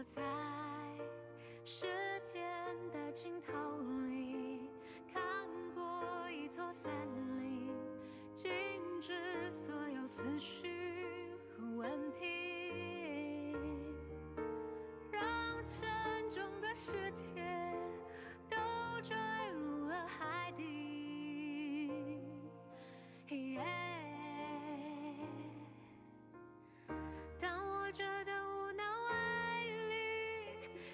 [0.00, 0.22] 我在
[1.62, 1.84] 时
[2.24, 2.42] 间
[2.90, 3.52] 的尽头
[4.08, 4.70] 里
[5.12, 5.22] 看
[5.74, 6.90] 过一座森
[7.38, 7.68] 林，
[8.34, 8.50] 静
[9.02, 9.12] 止
[9.50, 10.79] 所有思绪。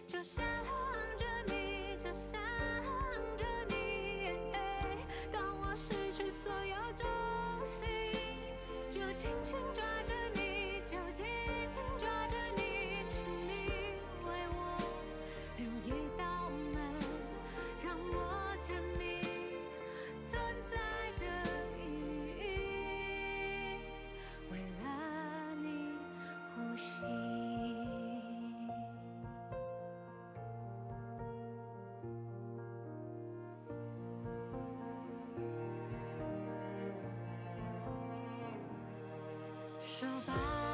[0.06, 0.44] 就想
[1.16, 2.40] 着你，就想
[3.36, 4.38] 着你。
[5.32, 7.84] 当我失去所有东西，
[8.88, 11.45] 就轻轻抓着你，就紧。
[39.98, 40.65] 说吧。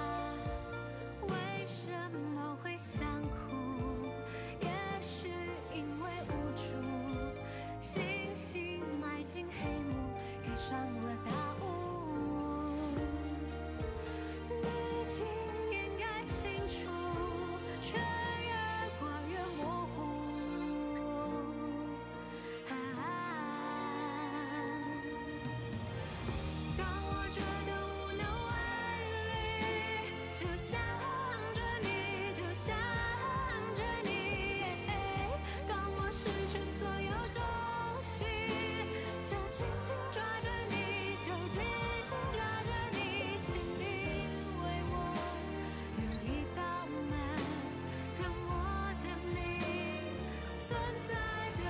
[50.72, 51.12] 存在
[51.58, 51.64] 的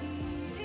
[0.00, 0.04] 意
[0.58, 0.62] 义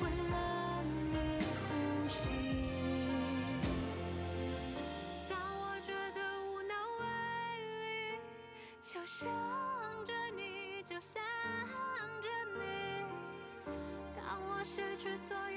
[0.00, 0.82] 为了
[1.12, 1.14] 你
[1.68, 1.70] 呼
[2.08, 2.18] 吸
[5.28, 7.02] 当我觉得无能为
[7.78, 8.18] 力
[8.80, 9.20] 就想
[10.04, 11.22] 着你就想
[12.20, 12.26] 着
[12.58, 12.60] 你
[14.16, 15.51] 当我失去所有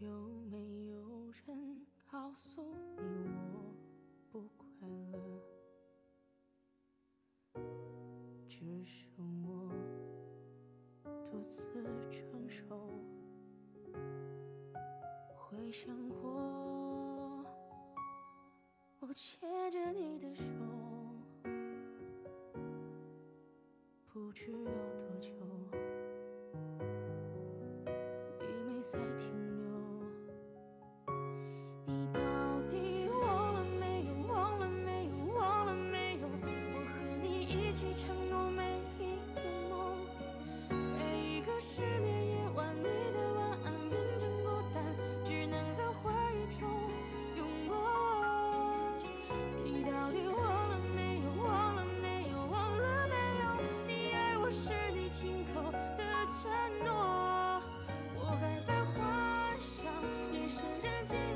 [0.00, 0.10] 有
[0.50, 2.83] 没有人告诉我？
[15.74, 16.30] 想过，
[19.00, 19.40] 我牵
[19.72, 20.44] 着你的手，
[24.06, 25.30] 不知有多久，
[28.38, 29.66] 你没再停留。
[31.86, 32.20] 你到
[32.70, 34.14] 底忘了没有？
[34.32, 35.12] 忘了没有？
[35.34, 36.28] 忘了没有？
[36.28, 38.63] 我和你一起承诺。
[61.04, 61.33] changing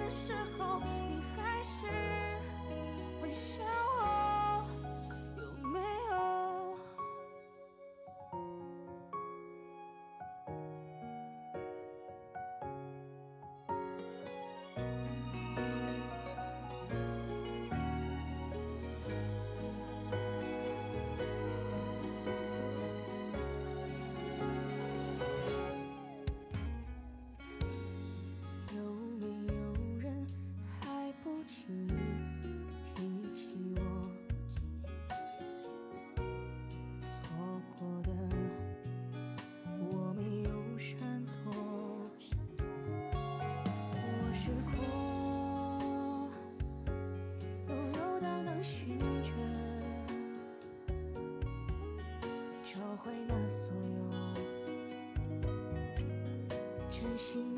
[57.01, 57.58] 真心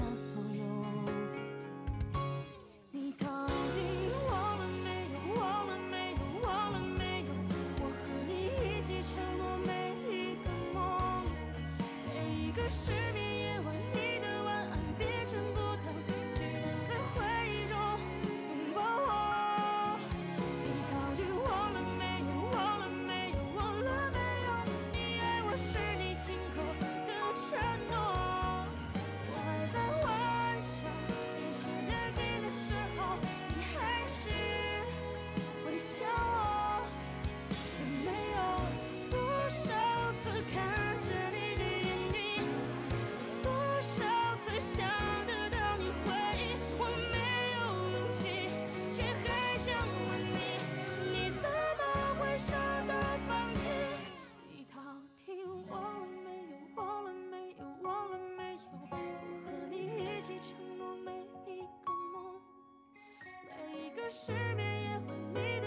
[64.10, 65.59] 失眠也会迷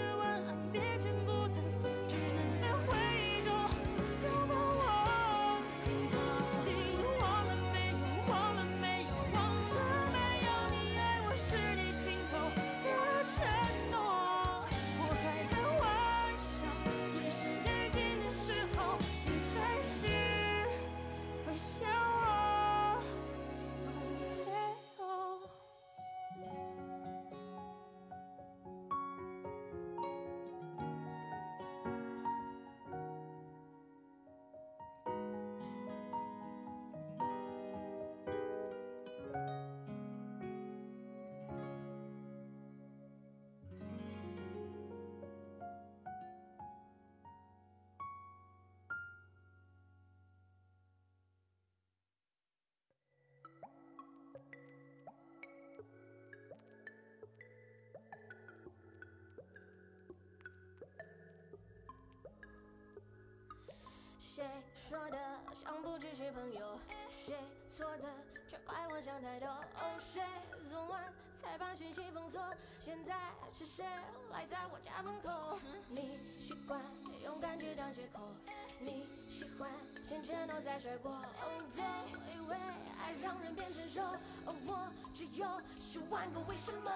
[64.34, 64.42] 谁
[64.88, 65.18] 说的
[65.62, 66.76] 相不只是朋友？
[67.24, 67.36] 谁
[67.70, 68.02] 错的
[68.50, 69.46] 却怪我想太多？
[69.46, 70.20] 哦，谁
[70.68, 71.04] 昨晚
[71.40, 72.42] 才把讯息封锁？
[72.80, 73.14] 现在
[73.56, 73.84] 是谁
[74.32, 75.56] 赖在我家门口？
[75.88, 76.80] 你习惯
[77.22, 78.34] 用感觉当借口，
[78.80, 79.70] 你喜欢
[80.02, 81.12] 先承诺再甩锅。
[81.12, 82.56] 哦，都以为
[82.98, 84.02] 爱让人变成熟，
[84.46, 85.46] 而我只有
[85.80, 86.90] 十万个为什么。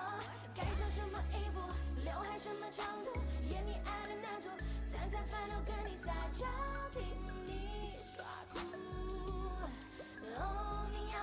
[0.56, 1.60] 该穿什么衣服，
[2.02, 3.12] 刘海什么长度，
[3.48, 4.48] 演你爱的男主，
[4.82, 6.44] 三餐饭都跟你撒娇，
[6.90, 7.02] 听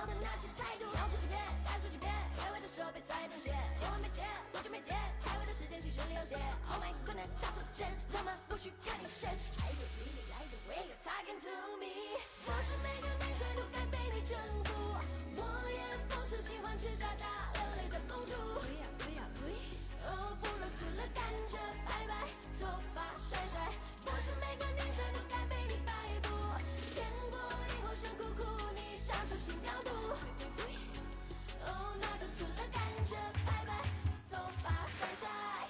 [0.06, 1.36] 的那些态度，要说几遍，
[1.66, 3.50] 该说几遍，开会的时候别踩等鞋，
[3.80, 6.38] 电话没接，手机没电，开会的时间其实有写。
[6.70, 9.34] Oh my goodness，大错针，怎么不去看医生？I
[9.74, 11.50] don't really like the way you talking to
[11.82, 12.16] me。
[12.46, 14.94] 不是每个女孩都该被你征服，
[15.34, 15.42] 我
[15.74, 18.32] 也不是喜欢吃渣渣流泪的公主。
[18.62, 19.52] 呸呀呸呀呸！
[20.06, 22.14] 哦，不如除了甘蔗，拜拜，
[22.58, 23.54] 头发甩甩。
[24.04, 25.92] 不是每个女孩都该被你摆
[26.22, 26.28] 布，
[26.94, 27.36] 见过
[27.68, 28.85] 以后想哭哭，你。
[31.64, 31.68] 哦，
[32.00, 33.82] 那就除了感觉，拜拜，
[34.30, 35.65] 头发甩甩。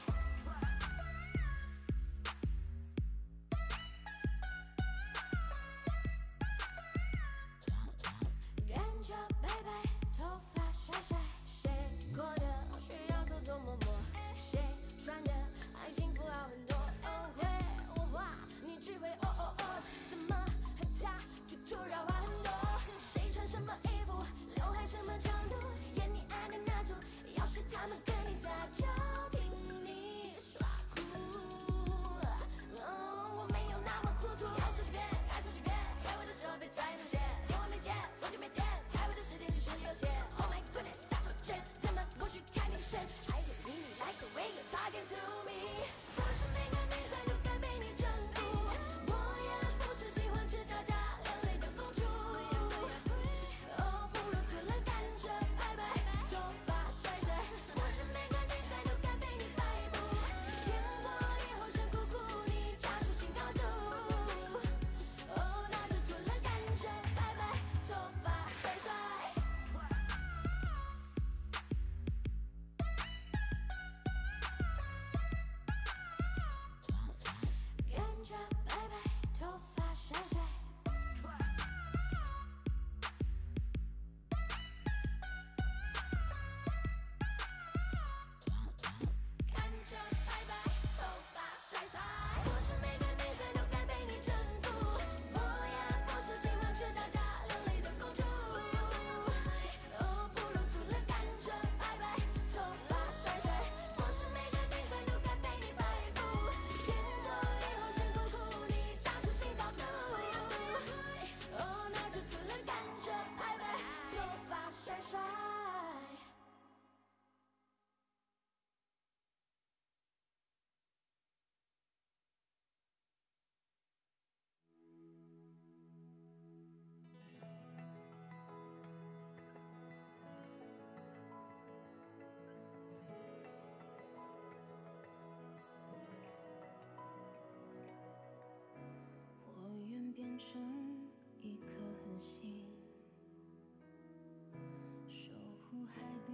[145.95, 146.33] 海底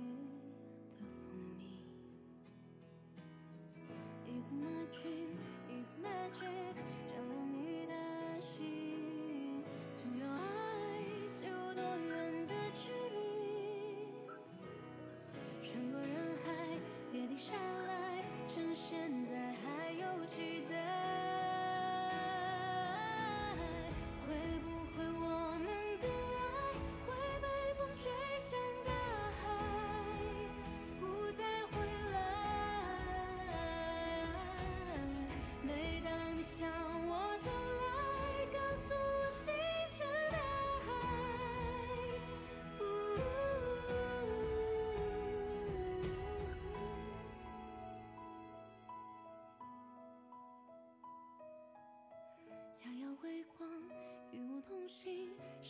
[1.00, 1.16] 的蜂
[1.59, 1.61] 蜜。
[4.26, 5.30] It's magic,
[5.68, 6.74] it's magic，
[7.09, 7.92] 照亮你的
[8.40, 9.62] 心。
[9.98, 12.11] To your eyes，有多远
[12.46, 13.16] 的距离？
[15.62, 16.12] 穿过人
[16.44, 16.46] 海，
[17.11, 17.55] 别停下
[17.86, 19.22] 来，呈现。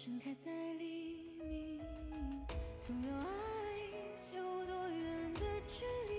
[0.05, 0.51] 盛开在
[0.81, 1.79] 黎明，
[2.85, 3.25] 总有爱，
[4.37, 6.13] 有多远的距离，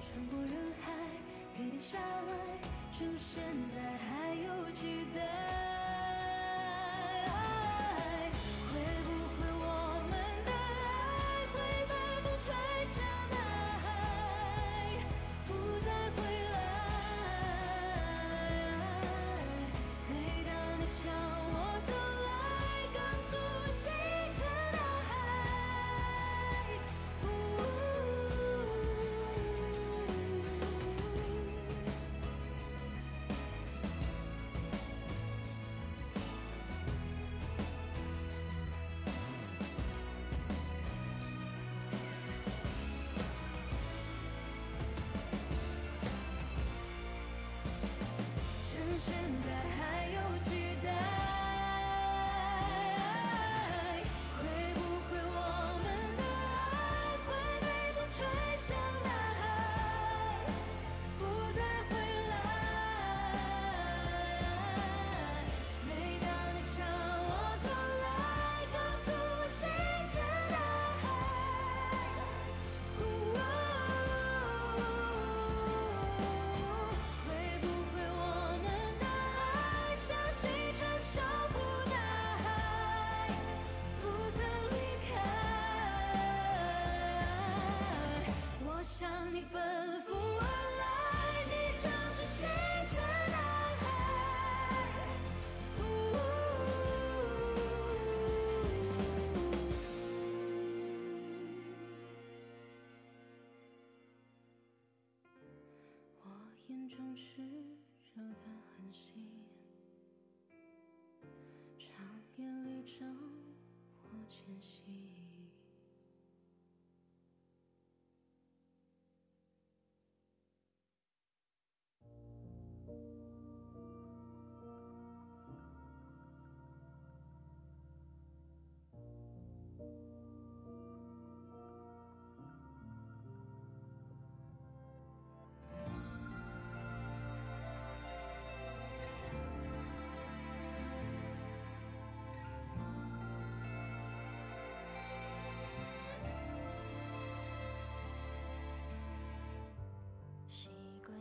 [0.00, 0.92] 穿过人海，
[1.56, 2.60] 别停下来，
[2.92, 3.42] 趁现
[3.74, 5.57] 在还有期待。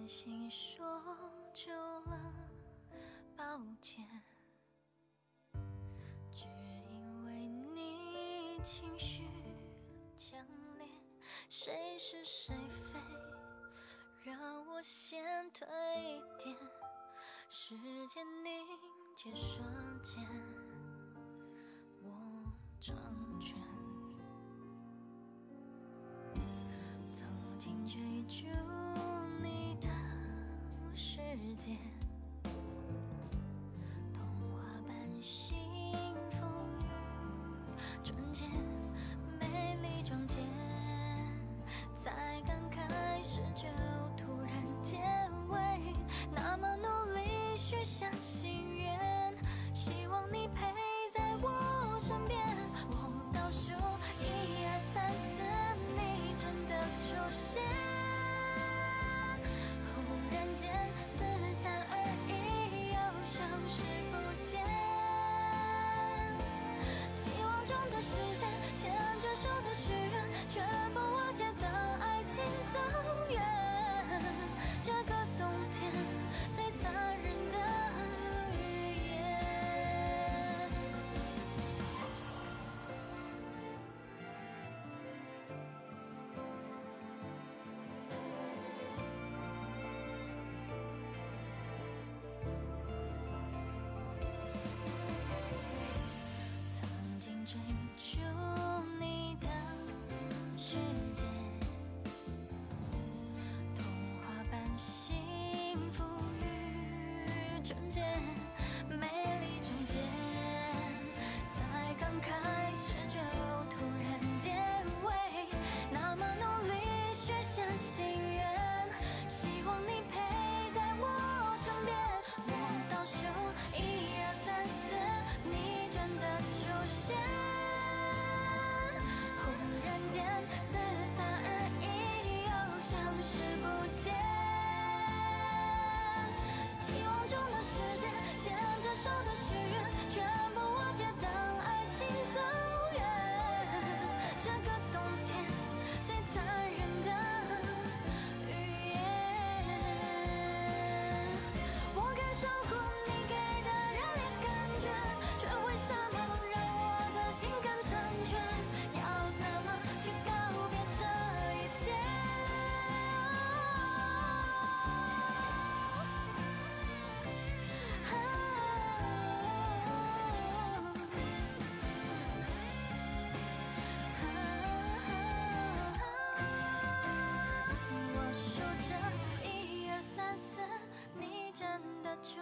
[0.07, 0.87] 心说
[1.53, 1.69] 出
[2.09, 2.17] 了
[3.35, 3.43] 抱
[3.81, 4.07] 歉。
[6.31, 9.25] 只因为你情绪
[10.15, 10.39] 强
[10.77, 10.87] 烈
[11.49, 12.99] 谁是谁非？
[14.23, 16.55] 让我先退一点。
[17.49, 17.75] 时
[18.07, 18.65] 间凝
[19.15, 19.61] 结瞬
[20.01, 20.25] 间
[22.01, 22.09] 我
[22.79, 22.95] 成
[23.41, 23.57] 全
[27.11, 27.27] 曾
[27.57, 28.45] 经追逐
[31.35, 32.06] 世界。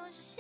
[0.06, 0.40] 有些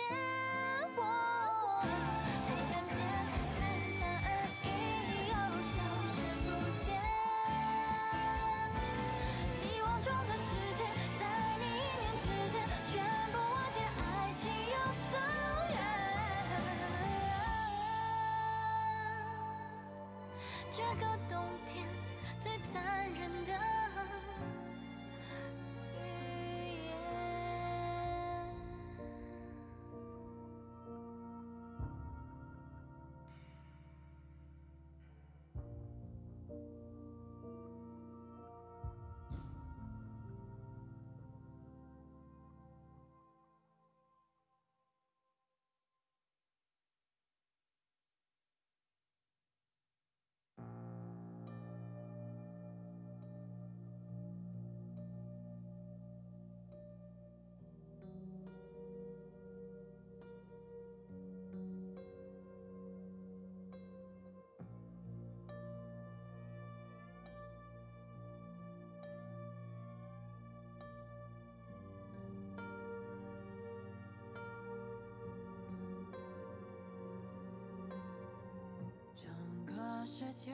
[80.05, 80.51] 世界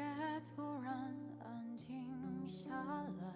[0.55, 2.69] 突然安静下
[3.19, 3.27] 来，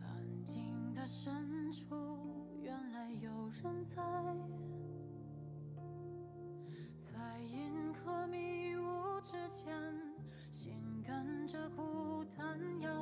[0.00, 4.00] 安静的深处，原来有人在，
[7.02, 9.74] 在银河迷雾之间，
[10.48, 13.01] 心跟着孤单摇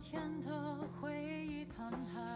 [0.00, 1.12] 天的回
[1.46, 2.29] 忆残骸。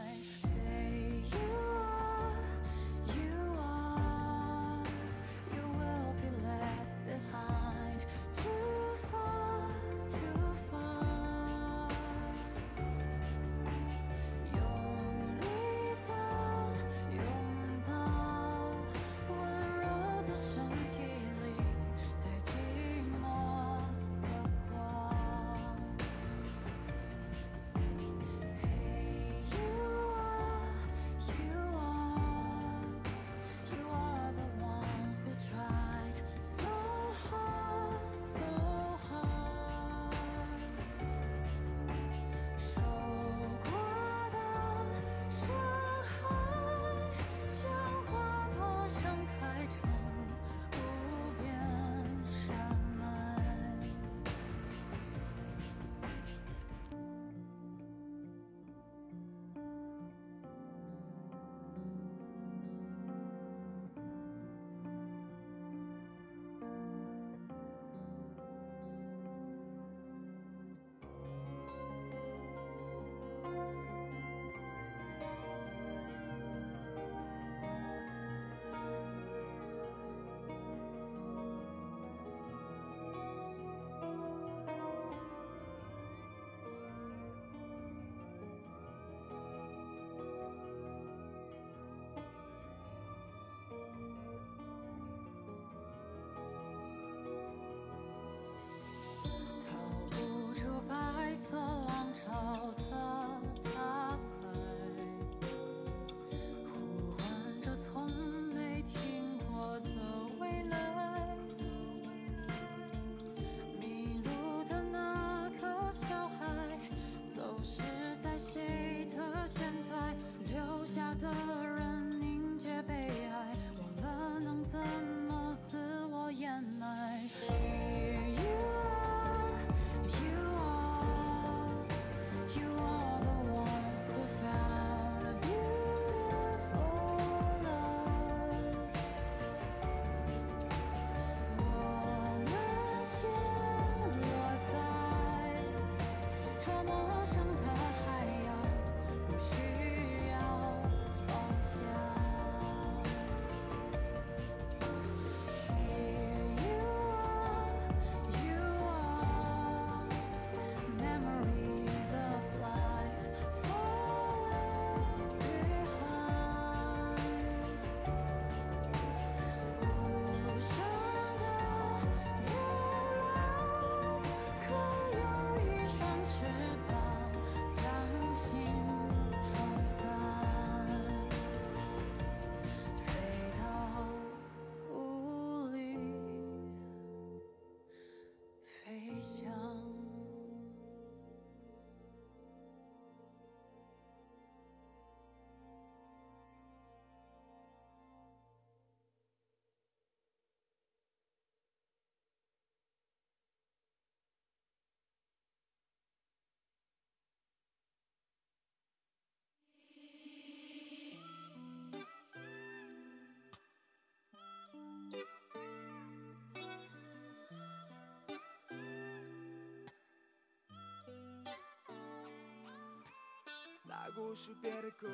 [224.15, 225.09] 故事别的够，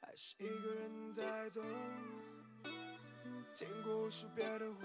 [0.00, 1.62] 还是一个人在走。
[3.54, 4.80] 听故事别的话，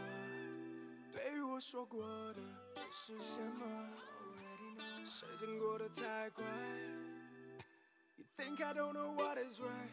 [1.12, 2.02] 对于我说过
[2.34, 2.42] 的
[2.92, 3.90] 是什么。
[5.06, 6.44] 时间过得太快
[8.16, 9.92] ，You think I don't know what is right？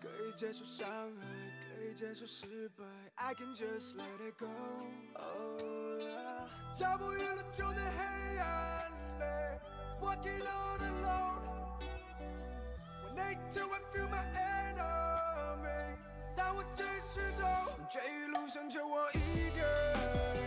[0.00, 0.86] 可以接受伤
[1.16, 1.26] 害，
[1.68, 2.84] 可以接受失败
[3.16, 4.48] ，I can just let it go。
[5.14, 8.93] Oh yeah，脚步遗落就在黑暗里
[10.04, 11.80] ，Walking all alone。
[13.02, 15.96] When I till I feel my enemy，
[16.36, 17.48] 但我只是懂，
[17.88, 20.44] 这一路上就我一个人。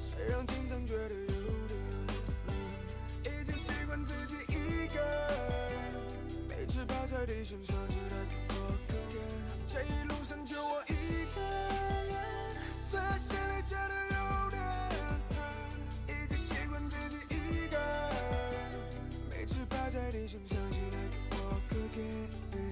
[0.00, 1.26] 虽然经常觉得有
[1.68, 1.78] 点
[3.22, 4.98] 累，已经习惯自己一个。
[6.48, 9.16] 每次趴在地上想起来跟我可怜，
[9.68, 11.40] 这一路上就我一个，
[21.98, 22.68] 我可怜。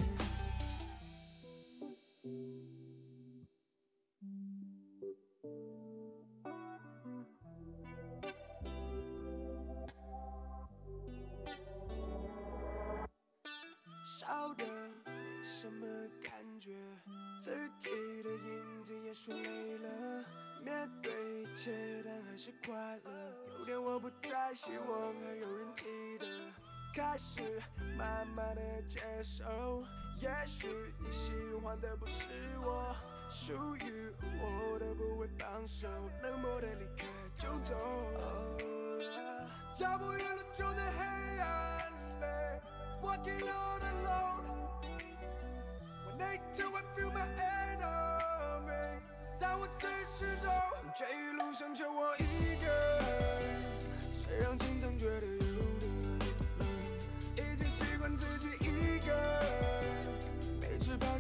[14.19, 14.65] 少的
[15.05, 15.13] 没
[15.45, 15.87] 什么
[16.23, 16.75] 感觉，
[17.41, 17.91] 自己
[18.23, 20.25] 的影子也说累了，
[20.65, 23.11] 面对一切但还是快乐。
[23.59, 25.85] 有点我不太希望还有人记
[26.19, 26.27] 得，
[26.97, 27.43] 开始
[27.95, 29.45] 慢慢的接受，
[30.19, 30.67] 也许
[30.99, 31.31] 你喜
[31.63, 32.25] 欢的不是
[32.65, 32.97] 我，
[33.29, 35.87] 属于我的不会放手，
[36.23, 37.75] 冷漠的离开就走。
[38.15, 38.59] Oh,
[38.99, 42.25] yeah 脚步遗落就在黑暗里。
[43.03, 44.57] Walking all alone.
[46.07, 49.03] When I till I feel my enemy，
[49.39, 50.51] 但我只是懂，
[50.95, 53.53] 这一路上就我一个人。
[54.11, 54.57] 虽然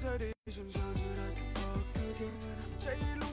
[0.06, 2.00] 每次趴在地上想起来跟我可
[2.90, 3.25] 怜，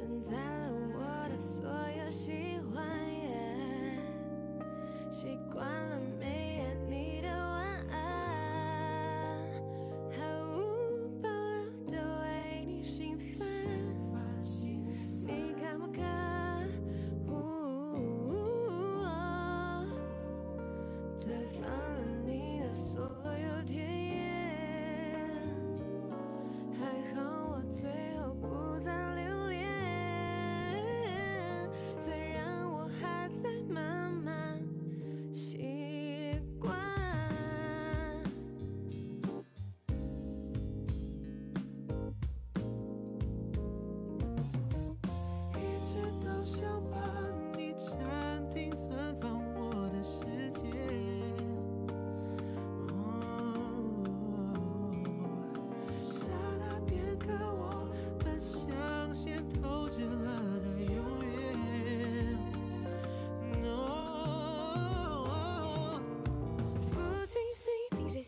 [0.00, 2.82] 承载了我的所有喜欢，
[3.12, 3.28] 也
[5.10, 5.69] 习惯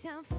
[0.02, 0.31] 想。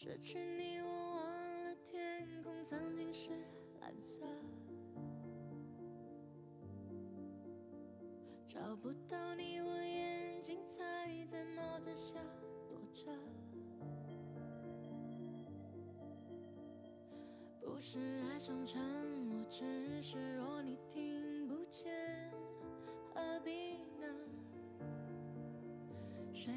[0.00, 1.26] 失去你，我忘
[1.64, 3.30] 了天空曾经是
[3.80, 4.24] 蓝色。
[8.46, 10.84] 找不到你，我眼睛才
[11.26, 12.14] 在帽子下
[12.68, 13.10] 躲着。
[17.60, 17.98] 不是
[18.30, 18.80] 爱上沉
[19.26, 22.30] 默，只是若你听不见，
[23.12, 24.06] 何必呢？
[26.32, 26.54] 水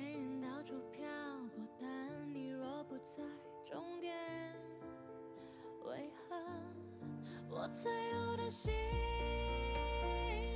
[7.72, 8.74] 最后的信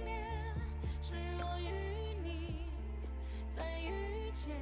[0.03, 0.53] 念
[1.01, 2.67] 是我与你
[3.49, 4.53] 再遇见，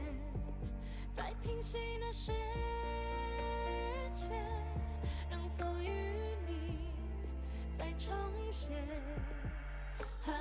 [1.10, 2.32] 在平行的世
[4.14, 4.30] 界，
[5.32, 5.90] 能否与
[6.48, 6.92] 你
[7.76, 8.14] 再重
[8.52, 8.78] 现？
[10.26, 10.32] 啊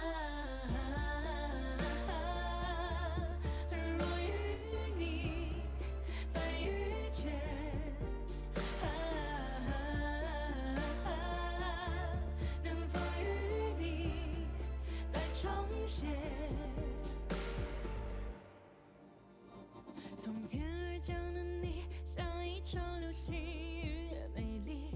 [20.25, 24.95] 从天而降的你，像一场流星雨，美丽，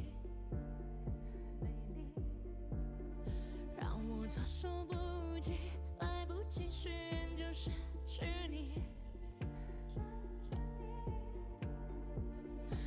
[3.77, 5.59] 让我措手不及，
[5.99, 7.73] 来不及许愿就失
[8.07, 8.81] 去你。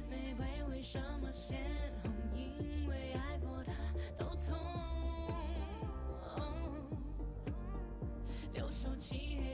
[0.10, 1.60] 玫瑰为什么鲜
[2.02, 2.10] 红？
[2.34, 3.74] 因为爱过的
[4.18, 4.58] 都痛。
[8.54, 9.49] 留守漆黑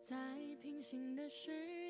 [0.00, 0.16] 在
[0.60, 1.83] 平行的世界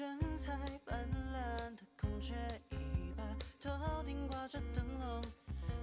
[0.00, 0.56] 炫彩
[0.86, 2.32] 斑斓的孔雀
[2.70, 2.78] 尾
[3.14, 3.22] 巴，
[3.60, 5.22] 头顶挂着灯笼，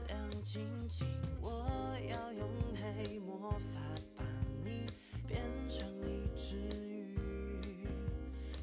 [0.08, 1.06] 亮晶晶。
[1.40, 3.80] 我要用黑魔法
[4.16, 4.24] 把
[4.66, 4.88] 你
[5.28, 5.40] 变
[5.70, 7.88] 成一只鱼，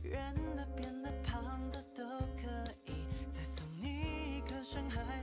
[0.02, 2.02] 圆的、扁的、胖的都
[2.36, 2.50] 可
[2.86, 5.22] 以，再送你一颗深海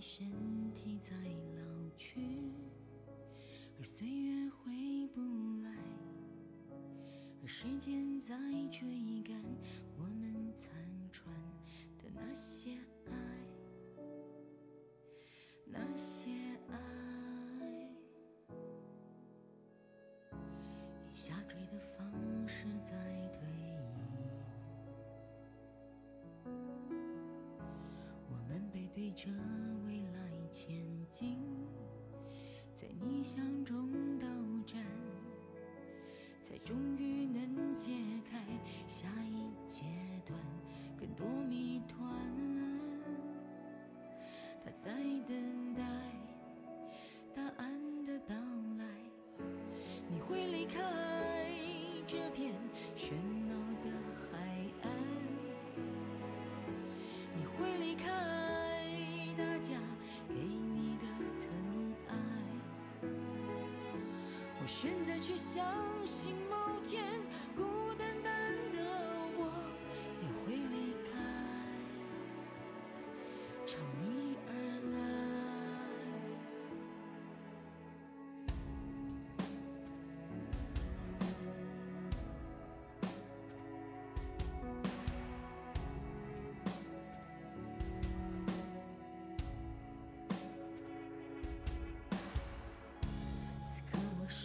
[0.00, 1.14] 身体在
[1.54, 1.60] 老
[1.98, 2.20] 去，
[3.78, 5.20] 而岁月回不
[5.62, 5.70] 来，
[7.42, 8.34] 而时间在
[8.70, 9.38] 追赶
[9.98, 10.72] 我们残
[11.12, 11.30] 喘
[11.98, 13.12] 的那些爱，
[15.66, 16.30] 那些
[16.70, 16.78] 爱。
[21.12, 22.10] 以下坠的方
[22.48, 22.90] 式在
[23.34, 23.46] 推
[23.76, 23.76] 移，
[28.30, 29.28] 我们背对着
[31.20, 31.36] 心，
[32.74, 34.26] 在逆向中斗
[34.66, 34.82] 战，
[36.42, 37.90] 才终于能解
[38.30, 38.38] 开
[38.88, 39.84] 下一阶
[40.24, 40.38] 段
[40.98, 42.10] 更多谜团。
[44.64, 44.90] 他在
[45.28, 45.59] 等
[64.70, 65.62] 选择去相
[66.06, 66.56] 信某
[66.88, 67.20] 天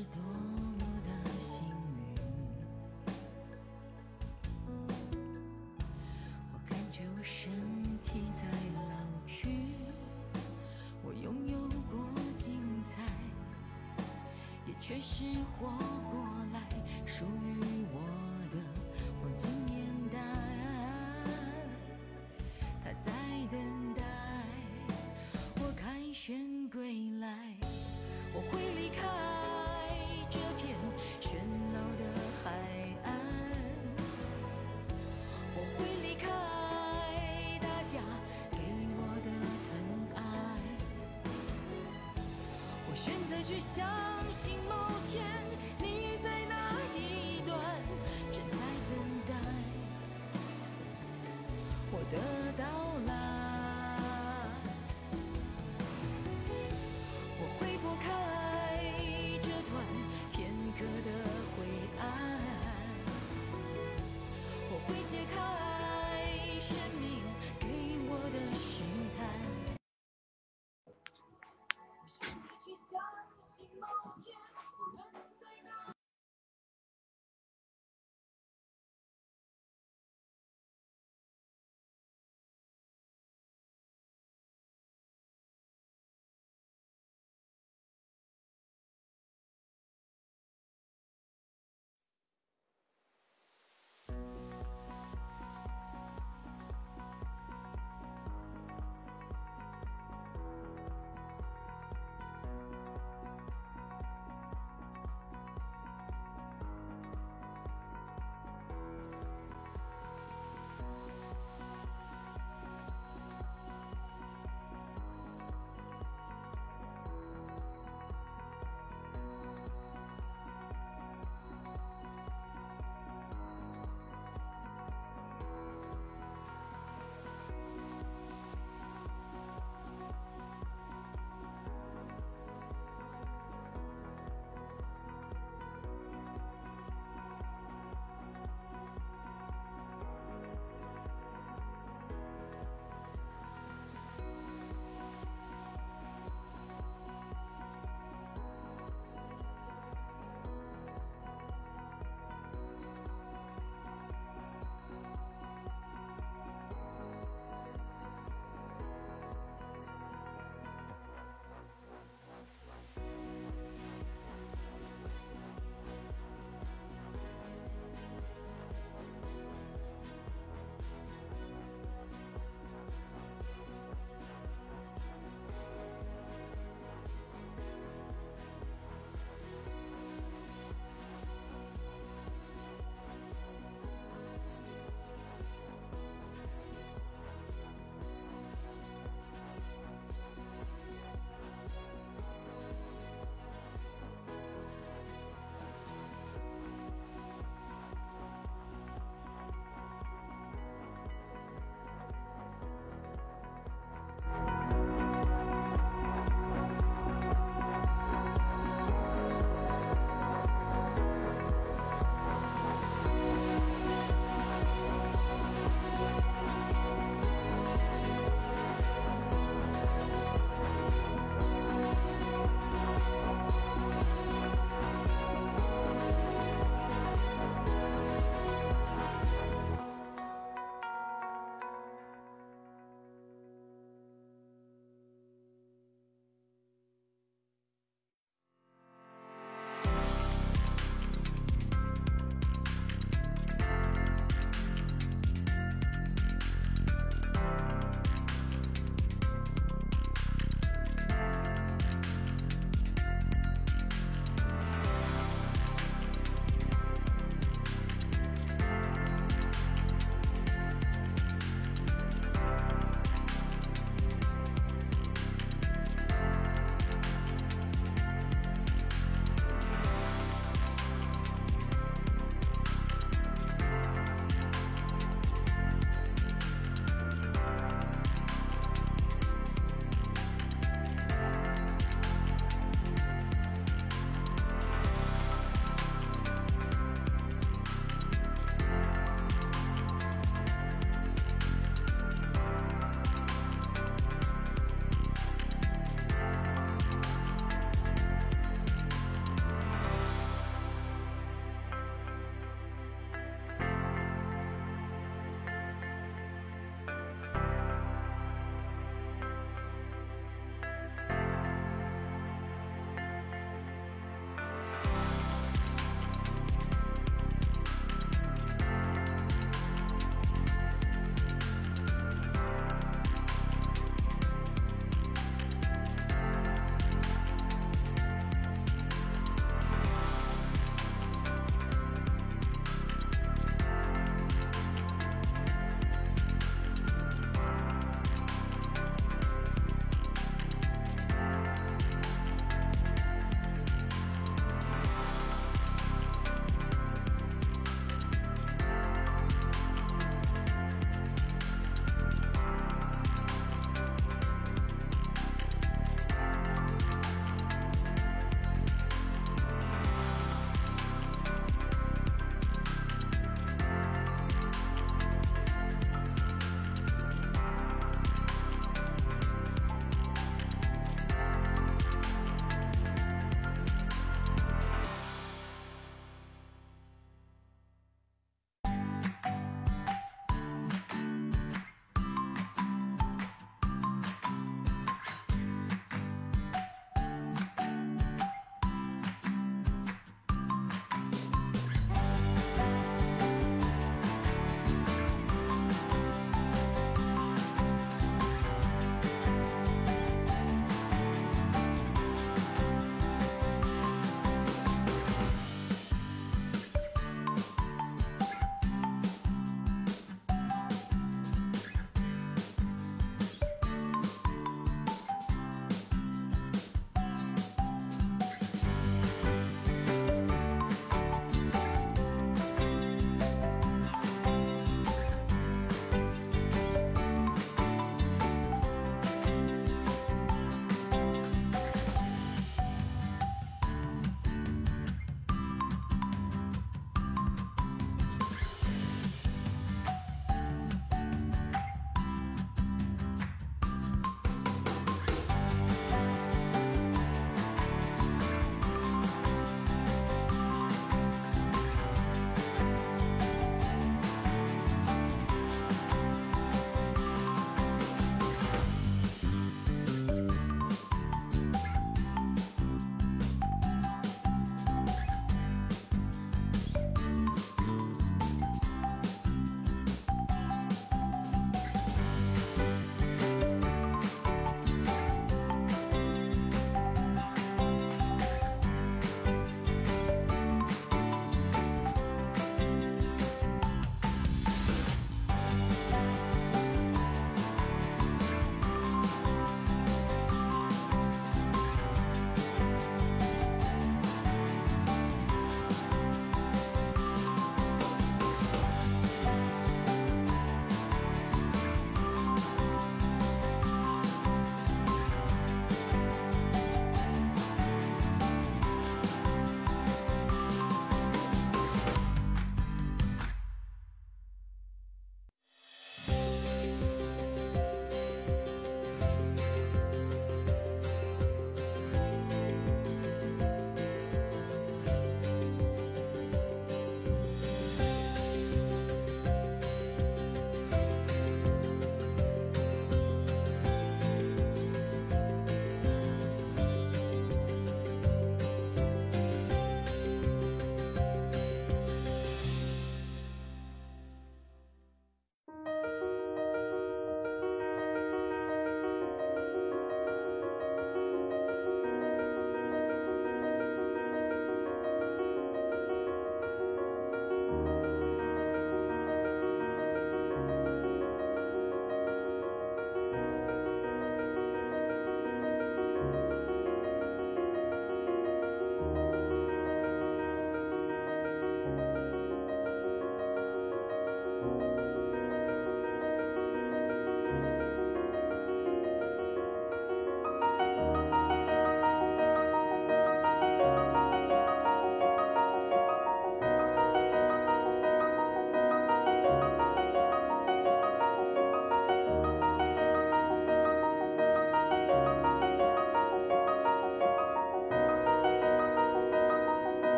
[0.00, 1.08] 是多么的
[1.38, 2.00] 幸运，
[6.54, 7.52] 我感觉我身
[8.02, 8.40] 体在
[8.76, 8.80] 老
[9.26, 9.74] 去，
[11.04, 11.58] 我拥有
[11.90, 12.00] 过
[12.34, 13.02] 精彩，
[14.66, 15.22] 也确实
[15.58, 16.62] 活过来
[17.04, 17.99] 属于我。
[43.42, 43.86] 去相
[44.30, 44.74] 信某
[45.10, 45.24] 天
[45.78, 46.54] 你在那
[46.94, 47.58] 一端
[48.30, 48.58] 正在
[48.90, 48.94] 等
[49.28, 49.34] 待
[51.90, 52.64] 我的到
[53.06, 53.39] 来。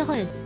[0.00, 0.39] 最后也。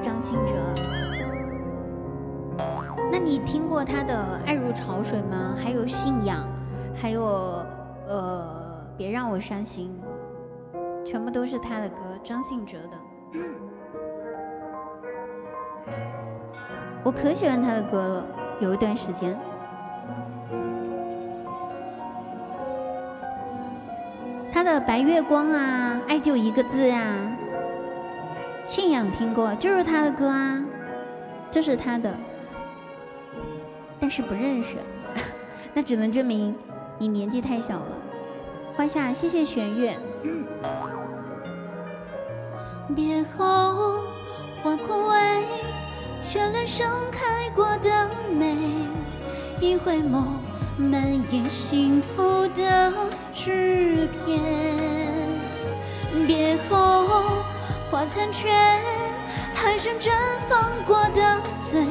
[0.00, 0.54] 张信哲，
[3.10, 5.54] 那你听过他的《爱如潮水》吗？
[5.62, 6.46] 还有《信仰》，
[7.00, 7.22] 还有
[8.06, 9.92] 呃，别让我伤心，
[11.04, 12.96] 全部都是他的歌，张信哲的。
[17.02, 18.24] 我可喜欢他的歌了，
[18.60, 19.36] 有一段时间。
[24.52, 27.27] 他的《白月光》啊，《爱就一个字》啊，
[28.98, 30.60] 《信仰》听过，就是他的歌啊，
[31.52, 32.12] 就是他的，
[34.00, 34.78] 但是不认识，
[35.72, 36.52] 那只能证明
[36.98, 37.92] 你年纪太小了。
[38.76, 39.96] 花下，谢谢玄月。
[42.96, 44.00] 别后
[44.64, 45.44] 花枯萎，
[46.20, 48.56] 却恋盛开过的美，
[49.60, 50.24] 一回眸。
[50.76, 50.92] 满
[51.32, 52.92] 眼幸福的
[53.32, 54.76] 诗篇，
[56.26, 57.37] 别后
[57.90, 58.50] 花残缺，
[59.54, 60.10] 还剩绽
[60.46, 61.86] 放过的嘴，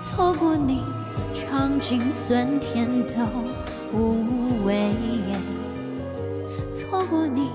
[0.00, 0.84] 错过你，
[1.32, 3.16] 尝尽酸甜都
[3.92, 4.94] 无味。
[6.72, 7.50] 错过你，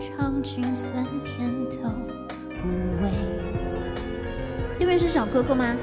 [0.00, 1.88] 尝尽酸甜都
[2.64, 3.10] 无味。
[4.76, 5.76] 对面是小哥哥吗？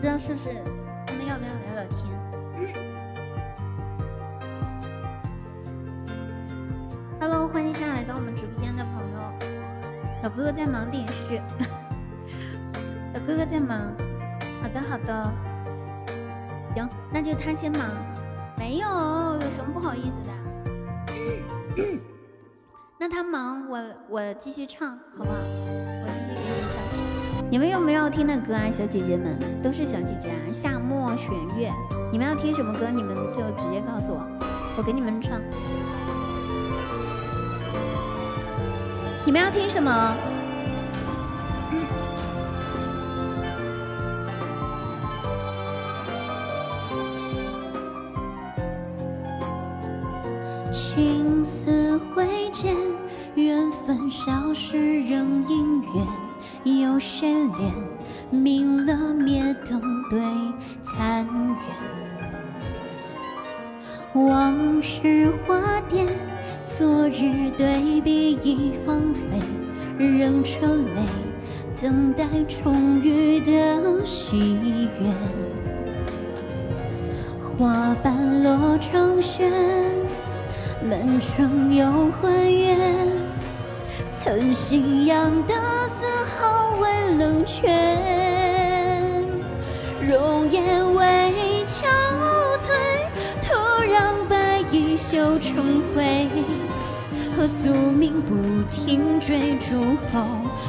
[0.00, 0.83] 知道是不是？
[10.36, 11.40] 哥哥在忙点事，
[13.14, 13.78] 小 哥哥在忙。
[14.60, 15.32] 好的，好的。
[16.74, 17.82] 行，那就他先忙。
[18.58, 20.32] 没有，有什么不好意思的？
[22.98, 25.30] 那他忙，我我继续唱，好不好？
[25.30, 27.50] 我继续给你们唱。
[27.50, 29.38] 你们有没有听的歌啊，小姐姐们？
[29.62, 30.36] 都是小姐姐啊！
[30.52, 31.70] 夏末弦月，
[32.10, 32.90] 你们要听什么歌？
[32.90, 34.26] 你们就直接告诉我，
[34.78, 35.40] 我给你们唱。
[39.26, 40.14] 你们要听什么？
[50.70, 52.76] 青丝挥剑，
[53.34, 56.06] 缘分消失仍隐约。
[56.82, 57.72] 有谁怜
[58.30, 59.80] 明了灭灯
[60.10, 60.20] 对
[60.82, 61.26] 残
[64.12, 64.26] 垣？
[64.26, 66.06] 往事化蝶，
[66.66, 69.38] 昨日对比已芳菲，
[69.98, 71.02] 仍着泪，
[71.80, 74.58] 等待重遇的喜
[74.98, 75.12] 悦。
[77.58, 79.50] 花瓣落成雪，
[80.82, 82.78] 满城又还原。
[84.10, 85.54] 曾信仰的
[85.86, 87.68] 丝毫未冷却，
[90.00, 91.04] 容颜未
[91.66, 91.84] 憔
[92.58, 92.70] 悴，
[93.42, 93.52] 徒
[93.92, 94.23] 让
[94.94, 96.28] 白衣袖成灰。
[97.36, 100.22] 和宿命不停追逐后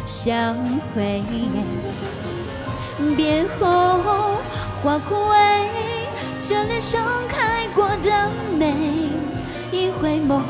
[0.07, 0.55] 相
[0.95, 1.21] 会，
[3.15, 3.99] 别后
[4.81, 5.67] 花枯萎，
[6.39, 8.73] 这恋盛开过的美，
[9.71, 10.41] 一回眸。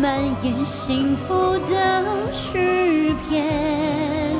[0.00, 4.32] 满眼幸福的诗篇，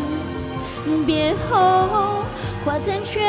[1.05, 2.23] 别后
[2.65, 3.29] 花残缺，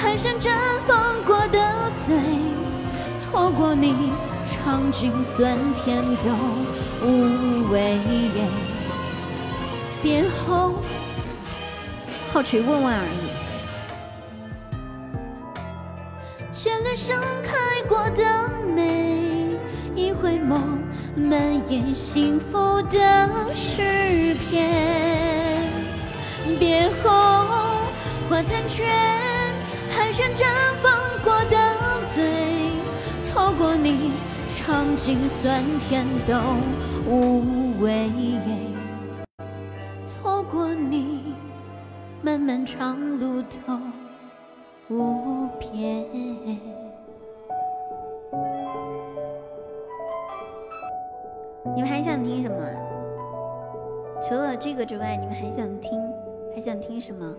[0.00, 0.50] 还剩绽
[0.86, 1.58] 放过的
[1.94, 2.16] 嘴，
[3.20, 4.10] 错过你，
[4.64, 6.30] 尝尽酸甜都
[7.04, 7.98] 无味。
[10.00, 10.74] 别后，
[12.32, 13.08] 好奇问问而已。
[16.52, 18.22] 绚烂盛开过的
[18.74, 19.58] 美，
[19.96, 20.56] 一回眸。
[21.14, 21.38] 满
[21.70, 25.60] 眼幸福的诗篇，
[26.58, 27.10] 别后
[28.30, 28.86] 花残缺，
[29.90, 30.46] 还剩绽
[30.82, 30.90] 放
[31.22, 31.56] 过的
[34.72, 36.32] 尝尽酸甜都
[37.06, 38.10] 无味。
[40.02, 41.34] 错过你，
[42.22, 43.58] 漫漫长路都
[44.88, 46.06] 无边。
[51.74, 52.56] 你们还想听什么？
[54.22, 56.00] 除了这个之外，你们还想听？
[56.54, 57.30] 还想听什么？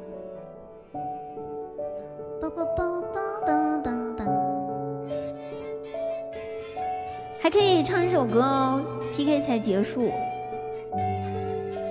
[7.43, 8.81] 还可以唱一首歌哦。
[9.13, 10.13] PK 才结束。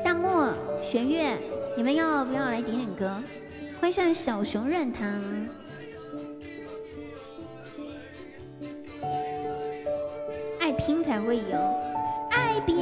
[0.03, 0.49] 夏末、
[0.83, 1.37] 弦月，
[1.77, 3.23] 你们要不要来点点歌？
[3.79, 5.07] 欢迎上小熊软糖。
[10.59, 11.45] 爱拼才会赢。
[12.31, 12.75] 爱表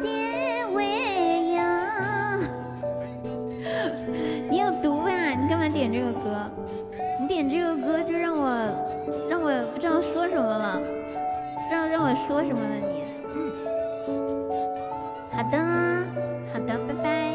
[0.00, 2.38] 姐为呀，
[4.48, 5.10] 你有毒吧？
[5.30, 6.48] 你干嘛点这个歌？
[7.20, 8.48] 你点这个歌就让我
[9.28, 10.80] 让我不知道说什么了。
[11.72, 13.02] 让让我说什么呢你？
[15.32, 15.56] 好的，
[16.52, 17.32] 好的，拜拜。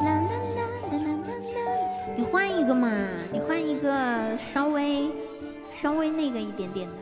[0.00, 0.26] 啦啦啦
[0.56, 1.62] 啦啦啦啦！
[2.16, 2.90] 你换一个嘛，
[3.32, 5.08] 你换一个稍微
[5.72, 6.94] 稍微那个一点点的。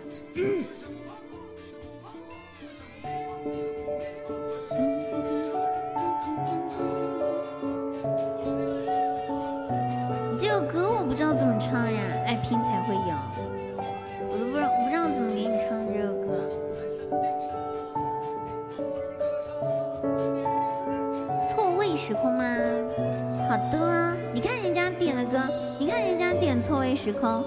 [26.84, 27.42] 位时空，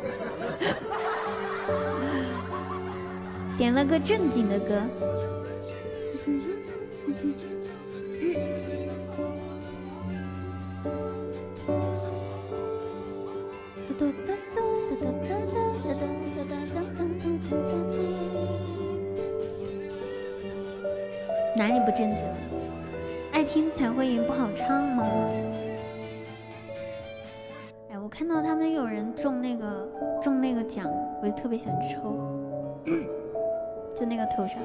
[3.58, 4.80] 点了个正经的歌。
[21.56, 22.24] 哪里不正经？
[23.32, 25.04] 爱听才会赢，不好唱吗？
[28.18, 29.88] 看到他们有人中那个
[30.20, 30.90] 中那个奖，
[31.22, 32.18] 我就特别想抽，
[33.94, 34.58] 就那个头上，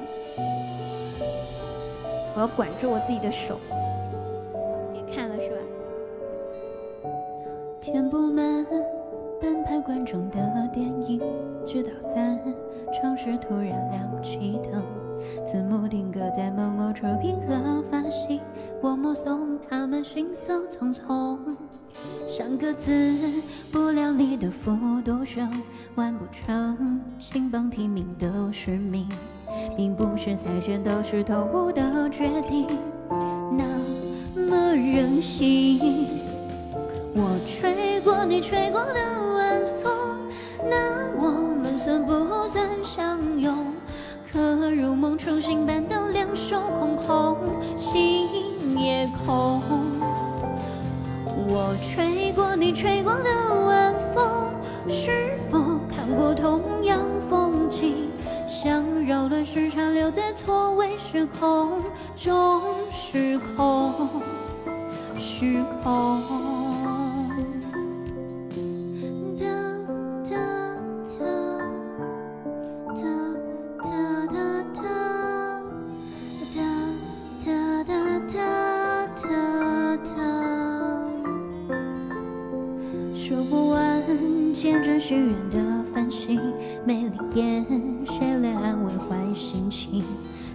[2.34, 3.60] 我要管住我自己的手。
[4.92, 5.56] 别看了是吧？
[7.80, 8.66] 填不满
[9.40, 11.22] 半排观众的电影，
[11.64, 12.36] 直到三
[12.92, 14.82] 场时突然亮起灯。
[15.46, 18.40] 字幕定格在某某出品和发行，
[18.82, 21.38] 我目送他们行色匆匆，
[22.30, 22.90] 像个字
[23.70, 25.50] 不量力的复读生，
[25.94, 29.08] 完不成金榜题名都是命，
[29.76, 32.66] 并不是猜拳都是头部的决定，
[33.08, 33.64] 那
[34.40, 36.08] 么任性。
[37.14, 39.00] 我吹过你吹过的
[39.34, 40.18] 晚风，
[40.68, 41.30] 那我
[41.62, 43.54] 们算不算相拥？
[44.32, 47.36] 可如梦初醒般的两手空空，
[47.76, 48.28] 心
[48.76, 49.62] 也空。
[51.46, 53.30] 我吹过你吹过的
[53.66, 54.50] 晚风，
[54.88, 55.58] 是否
[55.94, 58.08] 看过同样风景？
[58.48, 61.82] 像扰乱时差留在错位时空
[62.16, 63.92] 中，时空，
[65.18, 66.63] 时空。
[85.06, 86.40] 许愿的繁星，
[86.86, 87.62] 美丽眼，
[88.06, 90.02] 谁来安慰坏心情？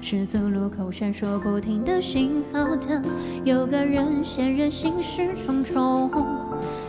[0.01, 3.03] 十字路口闪烁不停的信号灯，
[3.43, 6.09] 有个人显然心事重重，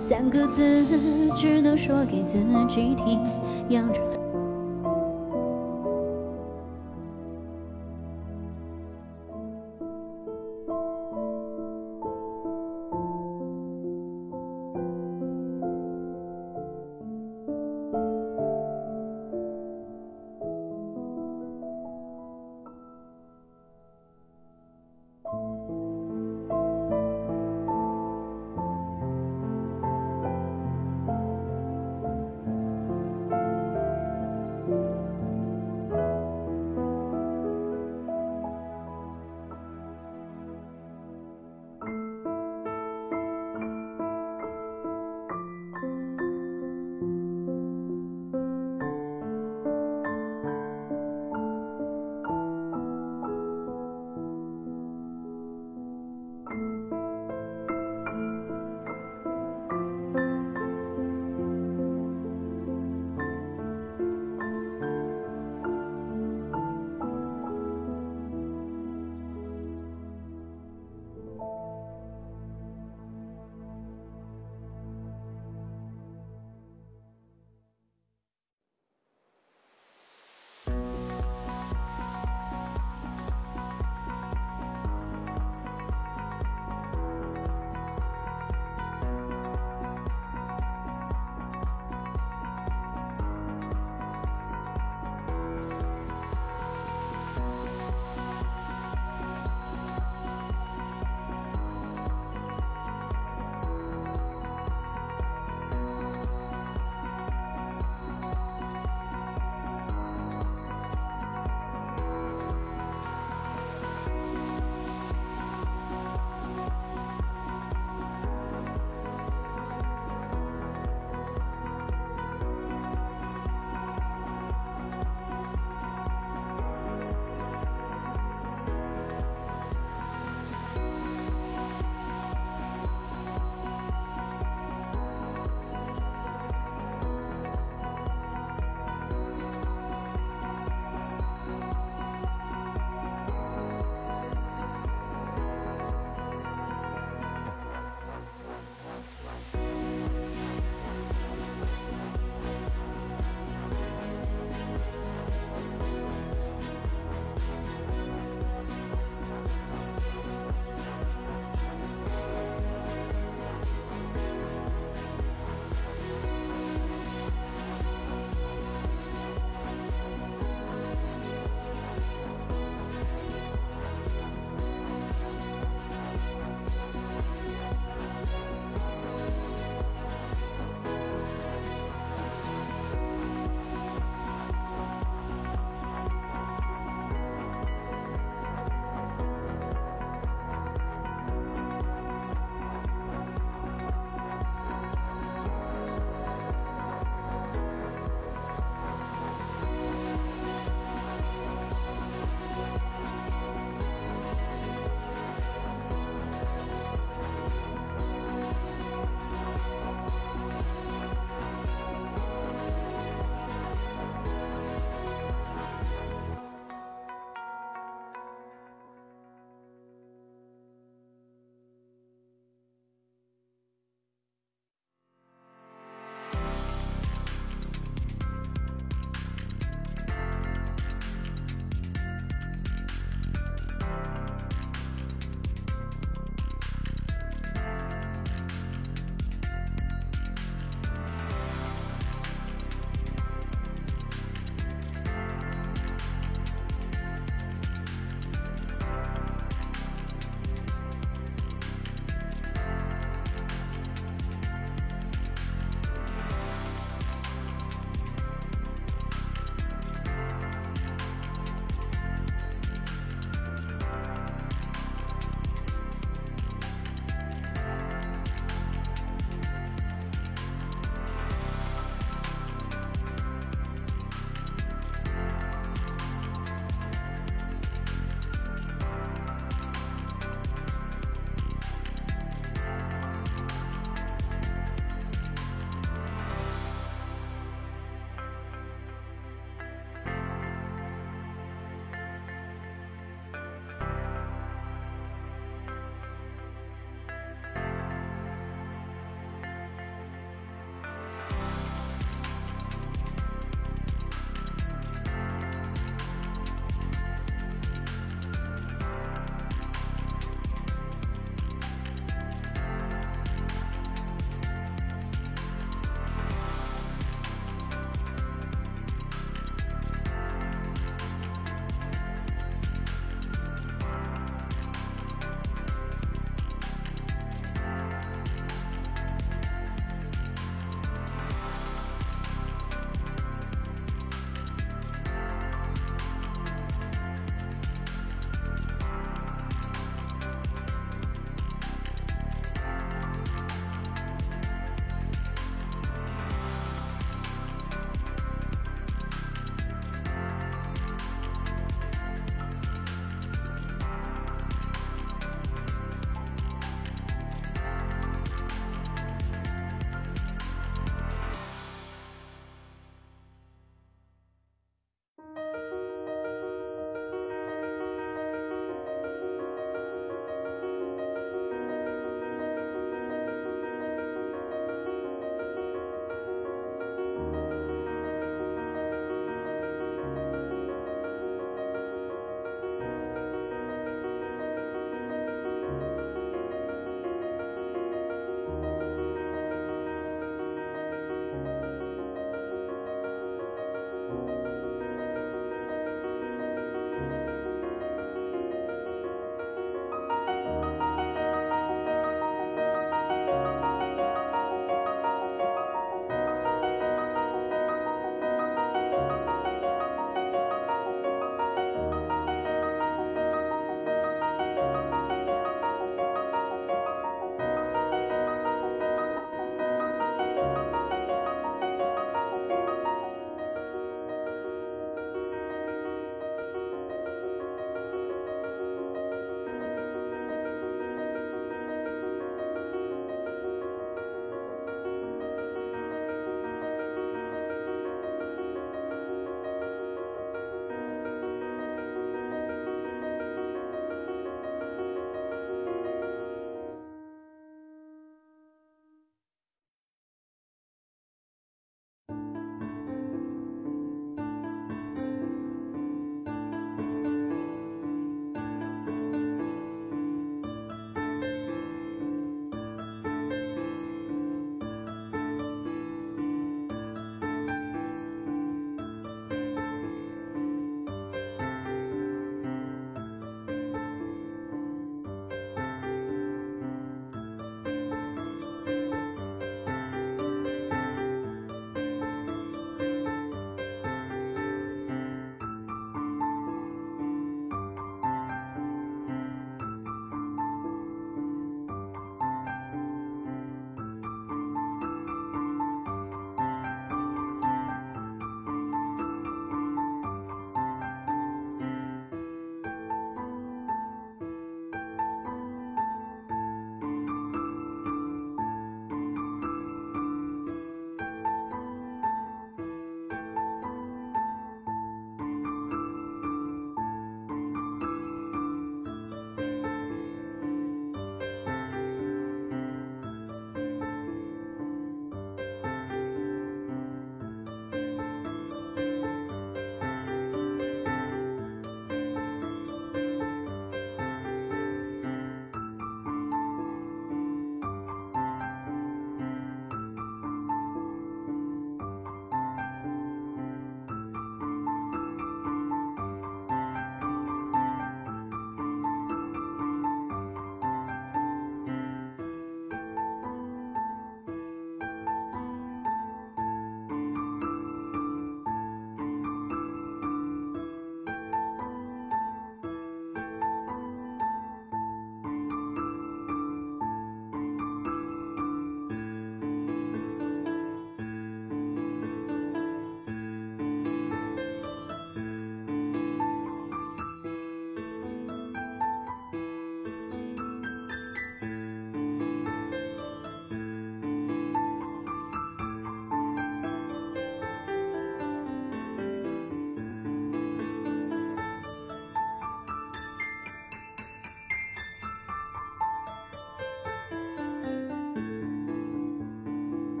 [0.00, 0.84] 三个字
[1.36, 3.20] 只能说给自己听，
[3.68, 4.13] 仰着。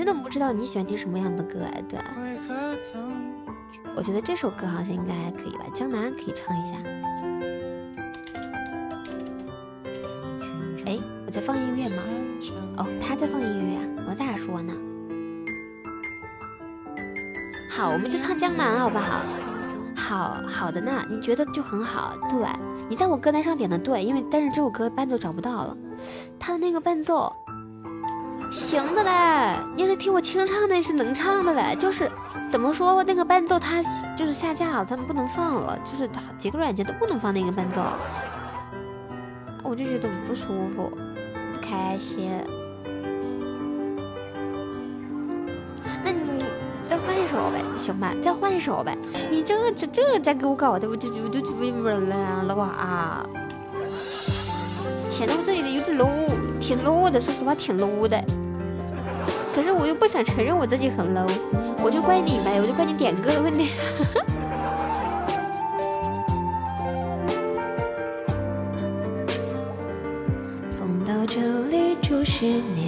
[0.00, 1.84] 真的不知道你喜欢听什么样的歌哎。
[1.86, 2.00] 对，
[3.94, 6.74] 我觉得这首歌好像应该还可以吧，《江南》可以唱一下。
[10.86, 11.96] 哎，我在放音乐吗？
[12.78, 14.72] 哦，他在放音乐呀，我咋说呢？
[17.68, 19.20] 好，我们就唱《江南》好不好？
[19.94, 22.16] 好好的呢，你觉得就很好。
[22.26, 22.38] 对
[22.88, 25.76] 你在我歌单上点的对，因为但是这首歌伴奏找不到了，
[26.38, 27.36] 他的那个伴奏
[28.50, 29.10] 行的嘞。
[29.76, 32.10] 你要是听我清唱那是能唱的嘞，就是
[32.50, 33.80] 怎么说那个伴奏它
[34.16, 37.80] 就是下架了，他们不能放了，就是几个软件都不能放那个伴奏，
[39.62, 40.90] 我就觉得不舒服，
[41.54, 42.30] 不开心。
[46.04, 46.44] 那你
[46.86, 48.98] 再换一首呗，行吧，再换一首呗。
[49.30, 51.98] 你这这这再给我搞的，我就我就就就不了
[52.42, 53.24] 了哇！
[55.08, 56.26] 显得我自己的有点 low，
[56.58, 58.22] 挺 low 的，说实话挺 low 的。
[59.60, 61.30] 可是我又不想承认我自己很 low，
[61.82, 63.72] 我就怪你呗，我就怪你点歌的问题。
[70.72, 72.79] 风到这里就是你，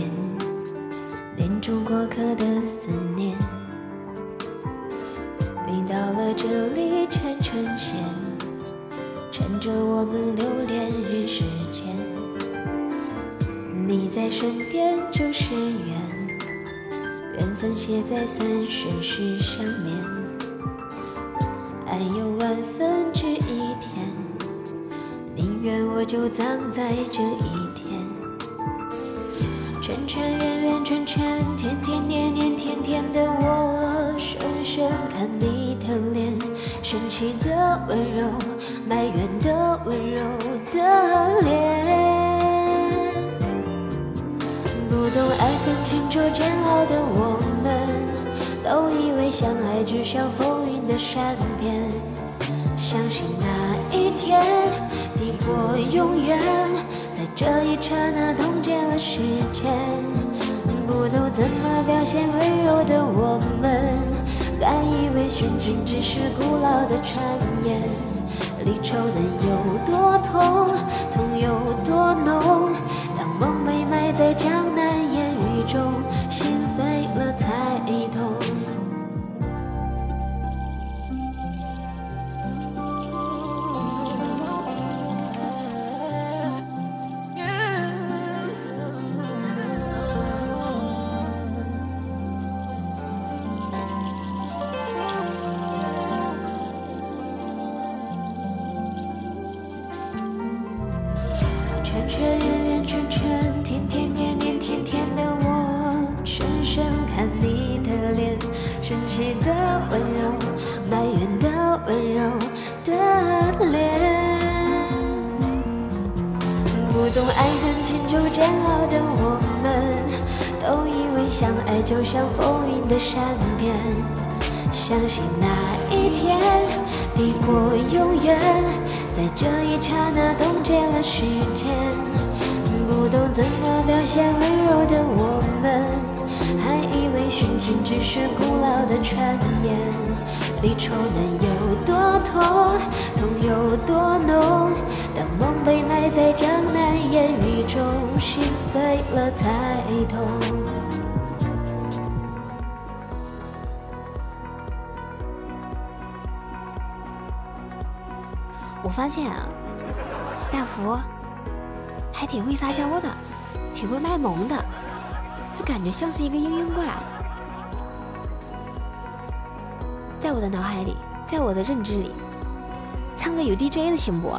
[174.03, 174.33] 行不？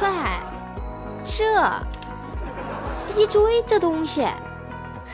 [0.00, 0.42] 嗨，
[1.22, 1.44] 这
[3.08, 4.26] DJ 这东西，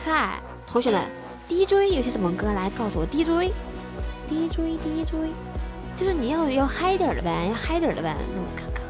[0.03, 0.99] 嗨，同学们
[1.47, 3.53] ，DJ 有些什么歌来告诉我？DJ，DJ，DJ。
[5.95, 8.83] 就是你要要嗨点的呗，要嗨点的呗，那我看看，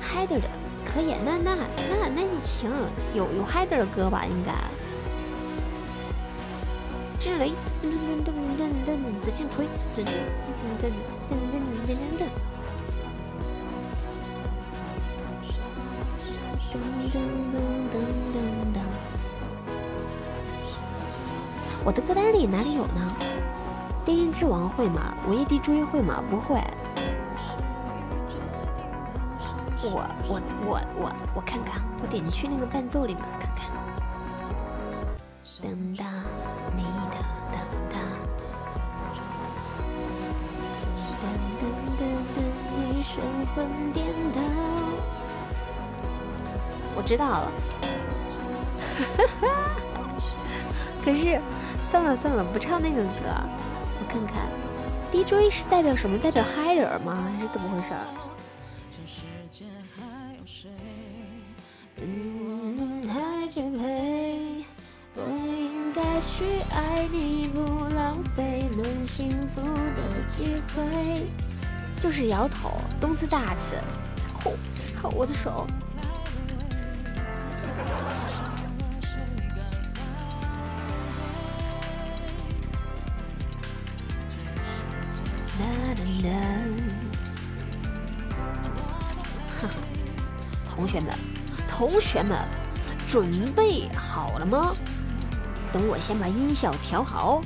[0.00, 0.46] 嗨点的
[0.84, 2.70] 可以，那那那那也行，
[3.12, 4.52] 有有嗨点的歌吧，应该。
[9.96, 10.92] 噔噔噔
[11.30, 11.32] 噔
[11.86, 12.28] 噔噔
[16.70, 16.76] 噔
[17.12, 17.16] 噔
[17.90, 17.96] 噔
[18.30, 18.36] 噔
[18.74, 18.76] 噔，
[21.82, 23.00] 我的歌单里哪里有呢？
[24.04, 25.16] 电音之王会吗？
[25.26, 26.22] 午夜地珠约会吗？
[26.28, 26.60] 不会。
[29.82, 33.70] 我我我我我看看，我点去那个伴奏里面看看。
[35.62, 36.04] 等到
[36.76, 36.84] 你。
[43.16, 44.40] 神魂颠倒。
[46.94, 47.50] 我知道了，
[51.02, 51.40] 可是
[51.82, 53.10] 算了算了，不唱那个歌。
[53.98, 54.42] 我看看
[55.10, 56.18] ，DJ 是代表什么？
[56.18, 57.26] 代表嗨人吗？
[57.34, 57.94] 还是怎么回事？
[62.02, 64.62] 嗯，还绝配。
[65.14, 67.60] 我应该去爱你，不
[67.94, 71.26] 浪费能幸福的机会。
[72.00, 73.76] 就是摇头，动次大次。
[74.42, 74.52] 吼，
[75.00, 75.66] 好，我的手。
[85.58, 86.28] 哒哒哒。
[90.68, 91.14] 同学们，
[91.66, 92.36] 同学们，
[93.08, 94.74] 准备好了吗？
[95.72, 97.40] 等我先把音效调好。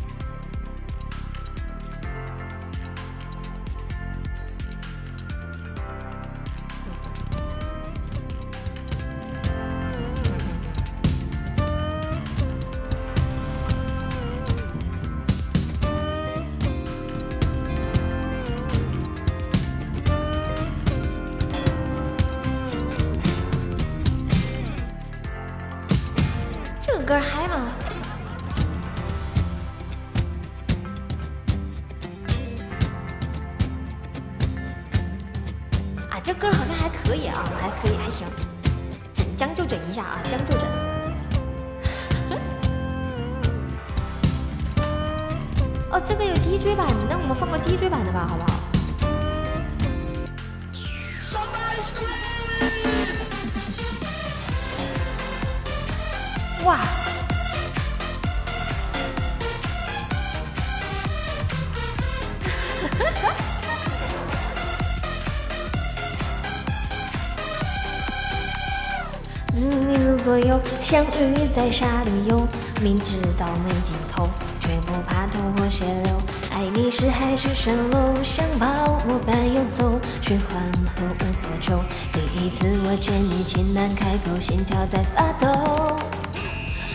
[70.90, 72.48] 相遇在沙里游，
[72.82, 74.28] 明知道没尽头，
[74.58, 76.20] 却不怕头破血流。
[76.52, 81.80] 爱你是海市蜃楼，像泡沫般游走，虚幻和无所求。
[82.12, 85.96] 第一次我见你，情难开口，心跳在发抖。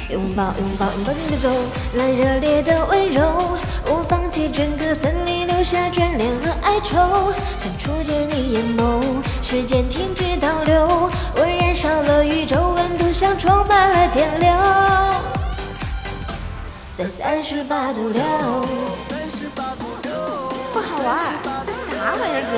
[0.10, 1.50] 拥抱，拥抱，拥抱你的走，
[1.94, 3.24] 蓝热烈的温柔，
[3.86, 7.32] 我放弃整个森林，留下眷恋和哀愁。
[7.58, 9.02] 想触见你眼眸，
[9.42, 12.75] 时间停止倒流，我燃烧了宇宙，
[13.18, 14.52] 像充满了电流，
[16.98, 18.22] 在三十八度六。
[20.74, 21.18] 不好玩，
[21.66, 22.54] 这啥玩意儿歌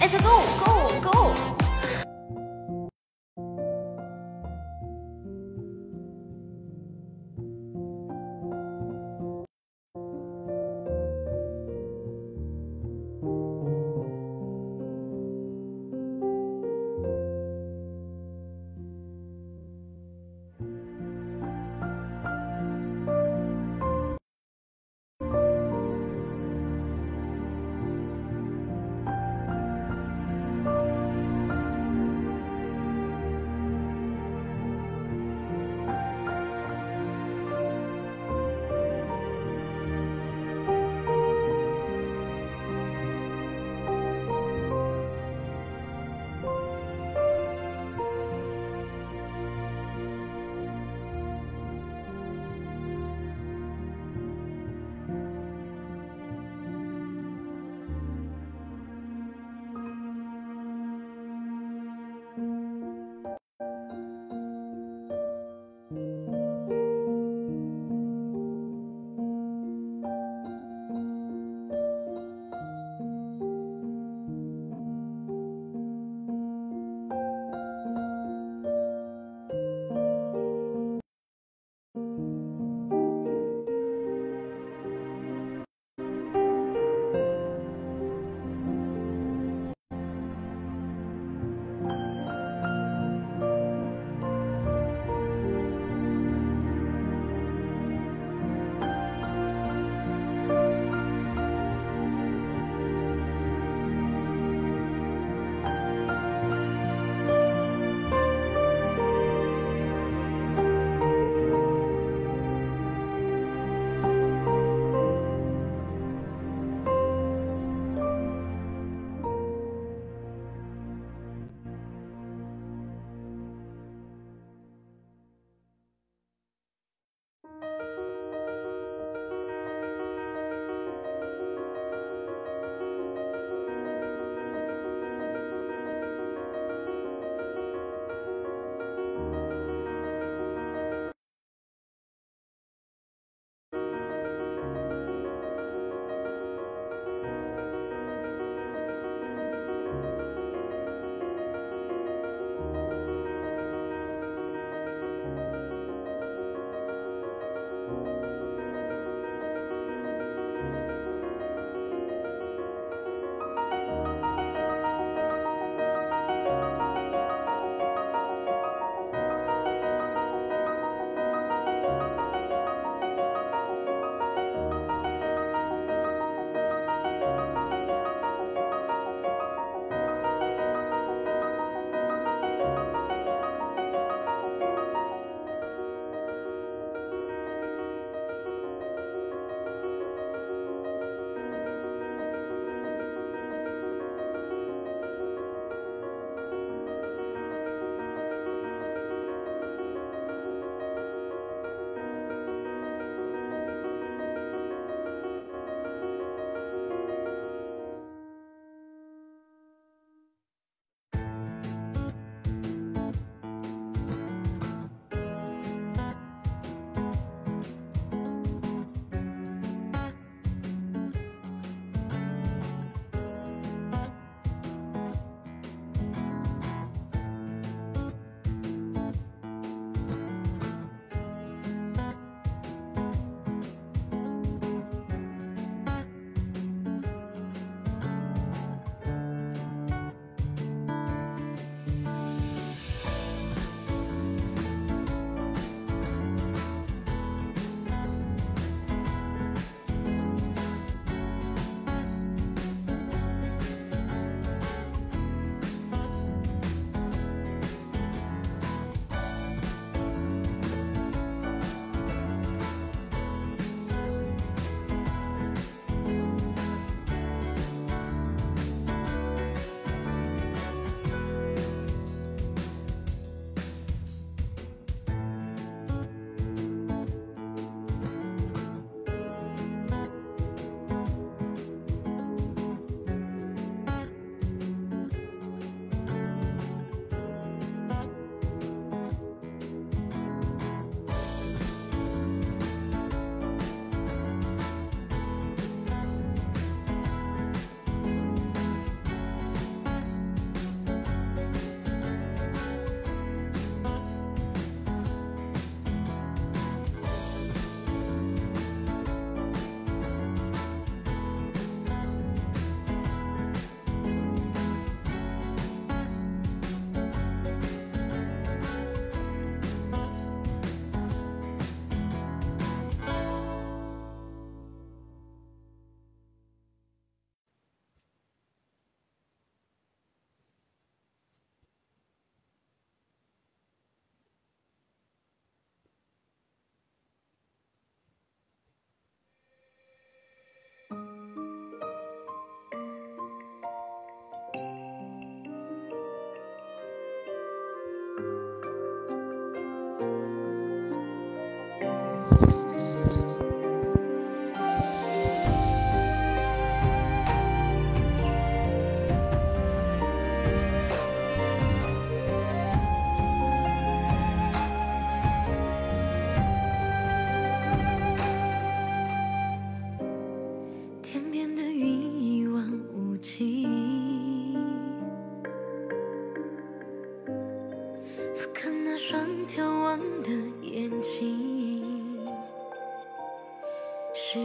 [0.00, 0.57] ？Let's go go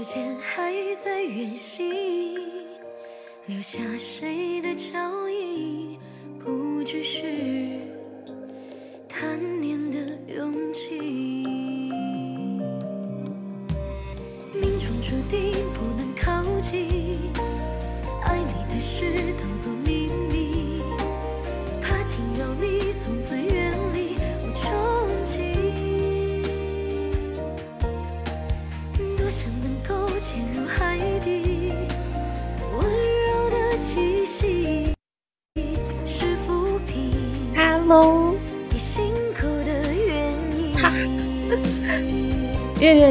[0.04, 1.90] 时间还在远行，
[3.46, 5.00] 留下谁的脚
[5.30, 5.98] 印，
[6.44, 7.33] 不只是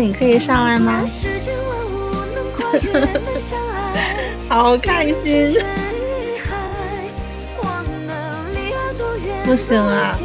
[0.03, 0.99] 你可以上来吗？
[4.51, 5.63] 好开心！
[9.45, 10.19] 不行啊，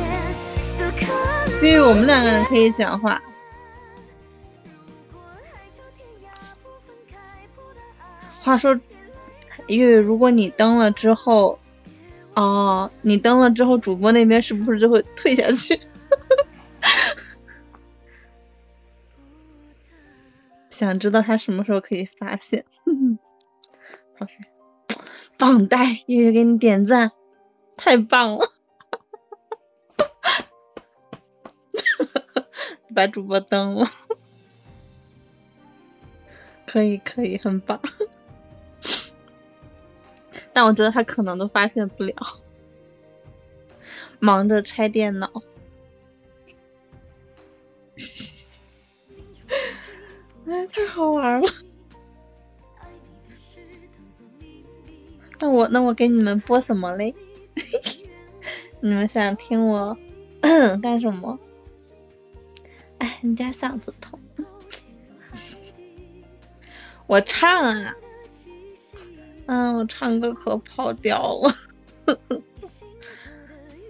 [1.61, 3.22] 月月，我们两个人可以讲话。
[8.41, 8.73] 话说，
[9.67, 11.59] 月月，如果你登了之后，
[12.33, 15.80] 哦，你登了之后，主播那边是不是就会退下去？
[20.77, 22.65] 想知道他什么时候可以发现？
[24.19, 24.25] 好
[25.38, 27.11] 棒呆，月月给你点赞，
[27.75, 28.51] 太棒了！
[32.95, 33.85] 把主播登了，
[36.65, 37.80] 可以可以，很棒。
[40.53, 42.15] 但我觉得他可能都发现不了，
[44.19, 45.31] 忙着拆电脑。
[50.50, 51.48] 哎，太好玩了！
[55.40, 57.14] 那我那我给你们播什么嘞？
[58.80, 59.98] 你们想听我
[60.82, 61.38] 干什么？
[63.00, 64.17] 哎，人家嗓子痛，
[67.08, 67.95] 我唱啊，
[69.48, 71.53] 嗯，我唱歌可跑调了。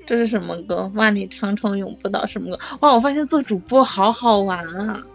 [0.08, 0.92] 这是什么歌？
[0.95, 2.60] 万里长城永不倒什么歌？
[2.82, 5.06] 哇，我发现做主播好好玩啊！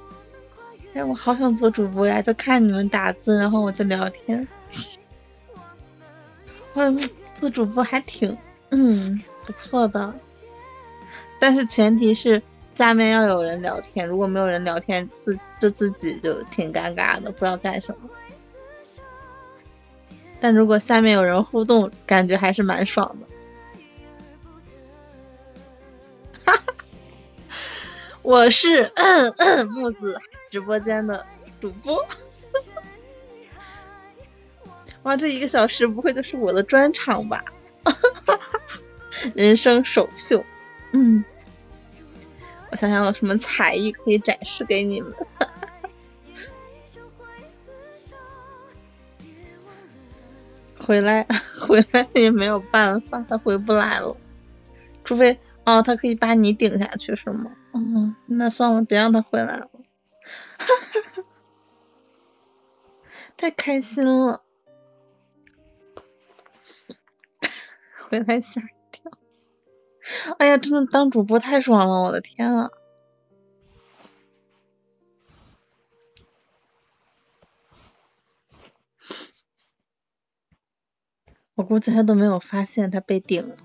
[0.94, 2.20] 哎，我好想做主播呀！
[2.20, 4.46] 就看你们打字，然后我就聊天。
[6.74, 6.84] 哇，
[7.40, 8.36] 做主播还挺，
[8.70, 10.14] 嗯，不错的。
[11.38, 12.42] 但是前提是
[12.74, 18.10] 下面要有人聊天，如果没有人聊天，自就自己就挺尴尬的，不知道干什么。
[20.40, 23.26] 但如果下面有人互动，感觉还是蛮爽的。
[26.44, 26.74] 哈哈，
[28.22, 30.20] 我是嗯嗯木子
[30.52, 31.24] 直播间的
[31.62, 32.04] 主播。
[35.02, 37.42] 哇，这一个小时不会就是我的专场吧？
[39.34, 40.44] 人生首秀，
[40.92, 41.24] 嗯，
[42.70, 45.14] 我想想有什么才艺可以展示给你们。
[50.78, 51.26] 回来，
[51.66, 54.14] 回来也没有办法，他回不来了。
[55.02, 57.52] 除非，哦，他可以把你顶下去，是吗？
[57.72, 59.70] 嗯，那算了，别让他回来了。
[60.62, 61.24] 哈哈哈，
[63.36, 64.44] 太开心了。
[68.08, 69.10] 回来吓一跳！
[70.38, 72.70] 哎呀，真的当主播太爽了，我的天啊！
[81.54, 83.56] 我估计他都没有发现他被顶了，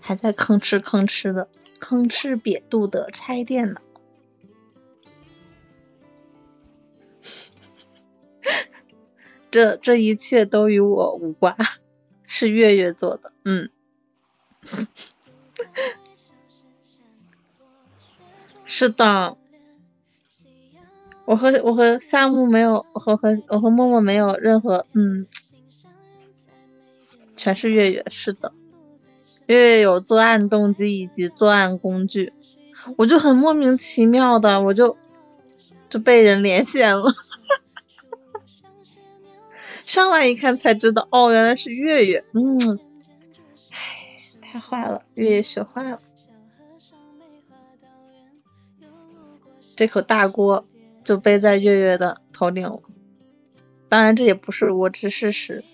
[0.00, 1.48] 还在吭哧吭哧的、
[1.82, 3.82] 吭哧瘪肚的拆电脑。
[9.50, 11.56] 这这一切都与我无关，
[12.24, 13.32] 是月月做的。
[13.44, 13.68] 嗯，
[18.64, 19.36] 是的，
[21.24, 25.26] 我和我和夏木没有，和和我和默默没有任何，嗯，
[27.36, 28.06] 全是月月。
[28.08, 28.54] 是的，
[29.46, 32.32] 月月有作案动机以及作案工具，
[32.96, 34.96] 我就很莫名其妙的，我就
[35.90, 37.12] 就被人连线了。
[39.84, 42.24] 上来一看才知道，哦，原来是月月。
[42.32, 42.78] 嗯，
[43.70, 43.78] 唉，
[44.40, 46.00] 太坏了，月月学坏了，
[49.76, 50.66] 这口大锅
[51.04, 52.80] 就背在月月的头顶了。
[53.88, 55.64] 当然，这也不是无知事实。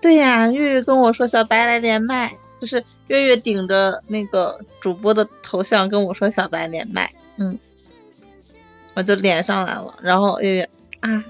[0.00, 7.58] 对呀，月月跟我说小白来连麦，就是月月顶着那个主播的头像跟我说小白连麦，嗯，
[8.94, 9.98] 我就连上来了。
[10.02, 10.70] 然后月月
[11.00, 11.24] 啊，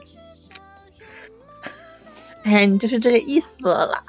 [2.45, 4.05] 哎，你就是这个意思了啦，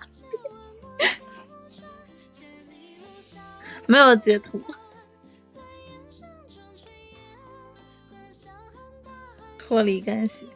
[3.87, 4.61] 没有截图，
[9.57, 10.47] 脱离干系，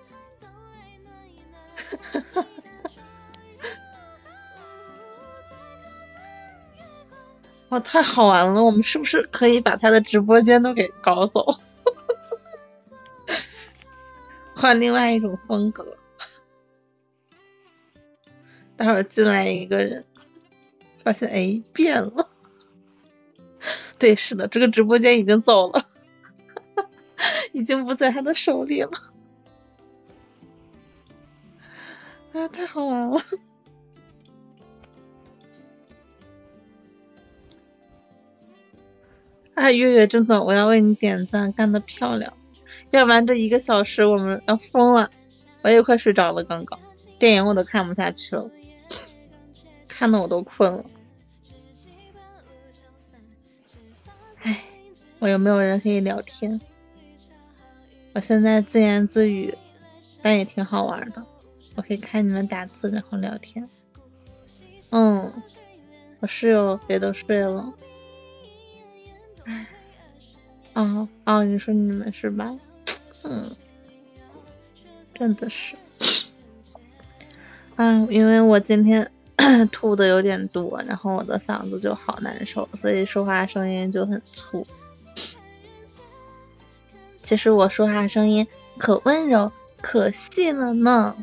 [1.75, 2.45] 哈哈哈。
[7.80, 8.64] 太好玩了！
[8.64, 11.60] 我们是不是可以把他的直播间都给搞走，
[14.56, 15.98] 换另外一种风格？
[18.78, 20.06] 待会儿进来一个人，
[21.04, 22.30] 发现哎变了。
[23.98, 25.86] 对，是的，这个直播间已经走了，
[27.54, 28.92] 已经不在他的手里了。
[32.34, 33.22] 啊，太好玩了！
[39.56, 42.34] 啊， 月月真的，我要为你点赞，干得漂亮！
[42.92, 45.09] 要不然这一个小时我们要疯了，
[45.64, 46.43] 我也快睡着了。
[46.43, 46.80] 刚刚
[47.17, 48.50] 电影我都看不下去了，
[49.88, 50.85] 看的我都困了。
[54.43, 54.64] 唉，
[55.19, 56.61] 我有没有人可以聊天？
[58.14, 59.58] 我现在自言自语，
[60.22, 61.25] 但也挺好玩的。
[61.75, 63.69] 我可以看你们打字，然后聊天。
[64.92, 65.34] 嗯，
[66.22, 67.74] 我室友也都睡了。
[69.45, 69.67] 唉，
[70.74, 72.56] 哦哦，你说你们是吧？
[73.24, 73.56] 嗯，
[75.14, 75.75] 真的是。
[77.77, 79.11] 嗯，因为我今天
[79.72, 84.65] 吐的有点多，然后我的嗓子就好难受，所以说话声音就很粗。
[87.24, 89.51] 其实我说话声音可温柔、
[89.82, 91.15] 可细了呢。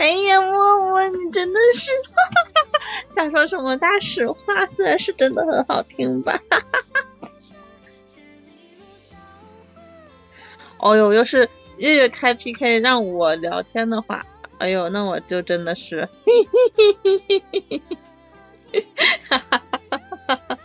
[0.00, 1.90] 哎呀，默默，你真的是
[3.14, 4.66] 想说什么大实话？
[4.70, 6.40] 虽然是真的很好听吧。
[10.78, 14.24] 哦呦，要是月月开 PK 让我聊天的话，
[14.56, 16.08] 哎呦，那我就真的是，
[19.28, 20.58] 哈哈哈哈哈哈。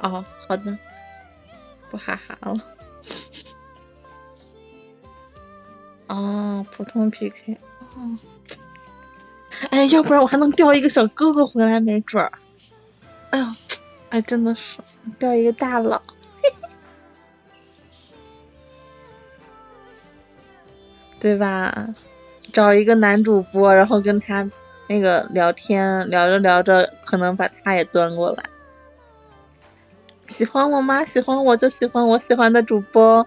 [0.00, 0.78] 哦，好的，
[1.90, 2.56] 不哈哈了。
[6.06, 7.58] 哦，普通 PK。
[7.98, 8.18] 嗯，
[9.70, 12.30] 哎，要不然我还能钓一个小哥哥回来，没准儿。
[13.30, 13.46] 哎呦，
[14.10, 14.78] 哎，真的是
[15.18, 16.00] 钓一个大佬，
[21.18, 21.88] 对吧？
[22.52, 24.48] 找一个男主播，然后跟他
[24.86, 28.44] 那个聊天，聊着聊着，可能把他也端过来。
[30.28, 31.04] 喜欢我吗？
[31.04, 33.26] 喜欢我就喜欢我喜欢的主播。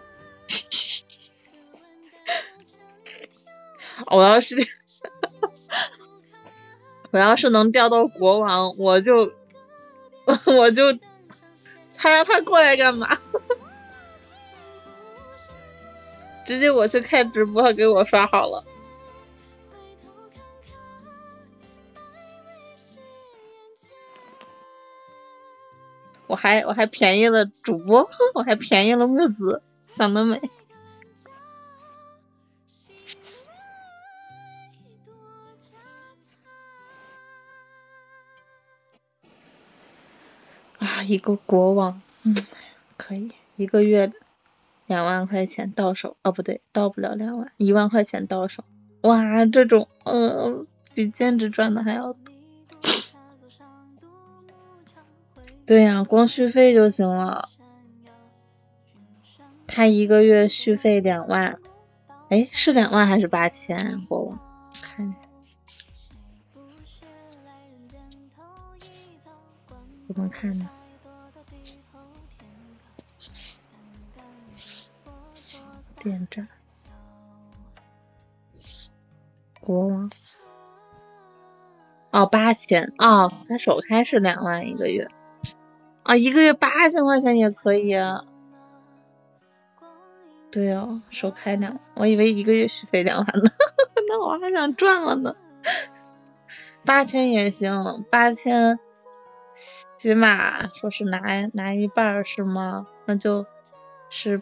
[4.09, 4.55] 我要是
[7.11, 9.33] 我要是能钓到国王，我就
[10.45, 10.97] 我就
[11.97, 13.19] 他让他过来干嘛？
[16.47, 18.65] 直接我去开直播，给我刷好了。
[26.27, 30.41] 我还我还便宜了主播，我还便宜了木子，想得美。
[41.07, 42.35] 一个国王，嗯，
[42.97, 44.11] 可以，一个月
[44.87, 48.63] 两万块钱到手，哦，不对，到不了两万，一万块钱到手，
[49.01, 52.19] 哇，这种，呃，比兼职赚的还要多。
[55.65, 57.49] 对呀，光续费就行了。
[59.67, 61.59] 他一个月续费两万，
[62.29, 64.05] 哎，是两万还是八千？
[64.05, 64.39] 国王，
[64.73, 65.17] 看一下，
[70.07, 70.69] 怎么看呢？
[76.03, 76.47] 点赞，
[79.59, 80.09] 国王，
[82.09, 85.07] 哦，八千，哦，他首开是两万一个月，
[86.03, 88.25] 啊，一个月八千块钱也可以啊。
[90.49, 93.51] 对哦，首开两，我以为一个月续费两万呢，
[94.09, 95.35] 那我还想赚了呢。
[96.83, 98.79] 八千也行，八千
[99.97, 102.87] 起码说是拿拿一半是吗？
[103.05, 103.45] 那就
[104.09, 104.41] 是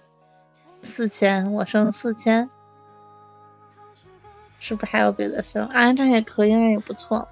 [0.84, 2.50] 四千，我剩四千，
[4.60, 5.66] 是不是还有别的剩？
[5.68, 7.28] 啊，这也可以，那也不错。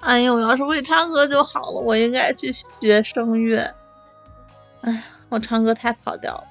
[0.00, 3.74] 哎呀，我要是会唱歌就好了，我应该去学声乐。
[4.82, 6.44] 哎，我唱歌太跑调了。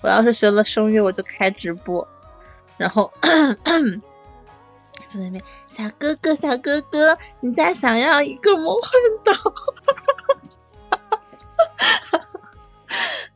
[0.00, 2.06] 我要是学了声乐，我就开直播，
[2.76, 3.30] 然后在
[5.12, 5.42] 那边，
[5.76, 8.90] 小哥哥，小哥哥，你再想要一个魔幻
[9.24, 9.32] 岛？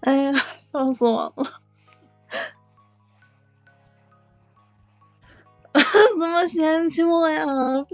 [0.02, 0.32] 哎呀，
[0.72, 1.60] 笑死我了！
[6.18, 7.46] 怎么嫌弃我呀？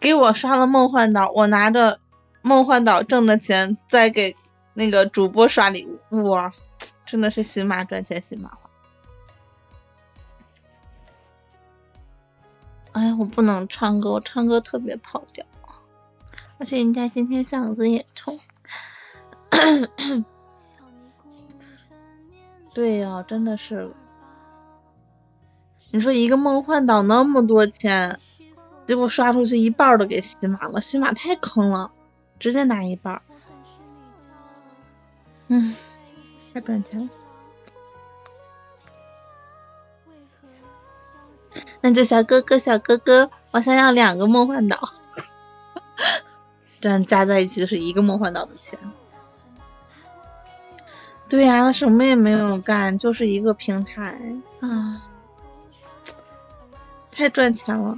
[0.00, 2.00] 给我刷了梦幻岛，我拿着
[2.40, 4.36] 梦幻岛挣的钱再给
[4.72, 6.54] 那个主播刷礼物，哇，
[7.04, 8.70] 真的是新马赚钱新马花。
[12.92, 15.44] 哎呀，我不能唱歌，我唱歌特别跑调，
[16.56, 18.38] 而且人家今天嗓子也痛。
[22.74, 23.92] 对呀、真的是。
[25.90, 28.18] 你说一个梦幻岛那么多钱，
[28.86, 31.90] 结果刷出去一半都给西马了，西马太坑了，
[32.40, 33.20] 直接拿一半。
[35.48, 35.76] 嗯，
[36.54, 37.08] 太赚钱了。
[41.82, 44.94] 那就小哥哥，小哥哥，我想要两个梦幻岛，
[46.80, 48.78] 这样加在一起是一个梦幻岛的钱。
[51.32, 54.20] 对呀、他什么也没有干，就是一个平台
[54.60, 55.02] 啊，
[57.10, 57.96] 太赚钱了。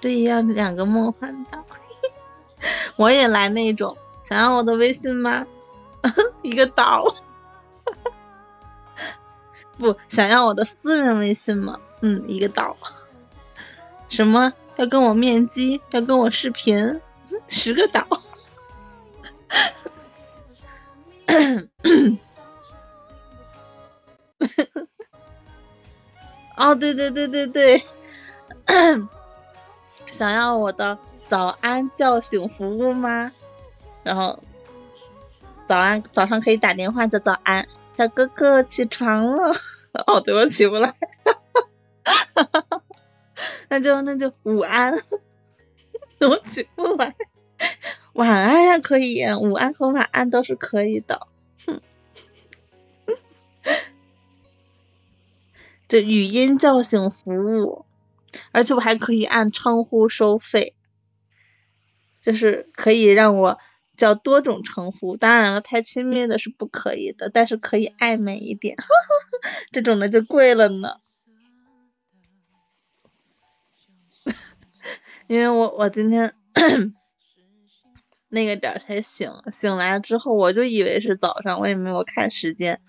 [0.00, 1.64] 对呀，两个梦幻岛，
[2.98, 5.46] 我也来那种，想要我的微信吗？
[6.42, 7.14] 一个岛，
[9.78, 11.78] 不想要我的私人微信吗？
[12.00, 12.76] 嗯，一个岛。
[14.08, 17.00] 什么要跟我面基，要跟我视频，
[17.48, 18.06] 十个岛。
[26.56, 27.84] 哦，对对对对对，
[30.16, 33.32] 想要我的早安叫醒服务吗？
[34.02, 34.38] 然后
[35.66, 39.54] 早安早上可以打电话叫早安，小哥哥起床了。
[40.06, 40.94] 哦，对我起不来。
[43.72, 44.92] 那就那就午安，
[46.20, 47.16] 我起不来。
[48.12, 51.26] 晚安呀，可以，午安和晚安都是可以的。
[51.64, 51.80] 哼，
[55.88, 57.86] 这语音叫醒服务，
[58.50, 60.74] 而且我还可以按称呼收费，
[62.20, 63.58] 就是可以让我
[63.96, 65.16] 叫多种称呼。
[65.16, 68.76] 当然了，太亲密的是不可以的，但是可以暧昧一点，
[69.72, 70.98] 这种的就贵了呢。
[75.32, 76.34] 因为我我今天
[78.28, 82.82] 那个点才醒，醒来之后我就以为是早上，我也没有看时间，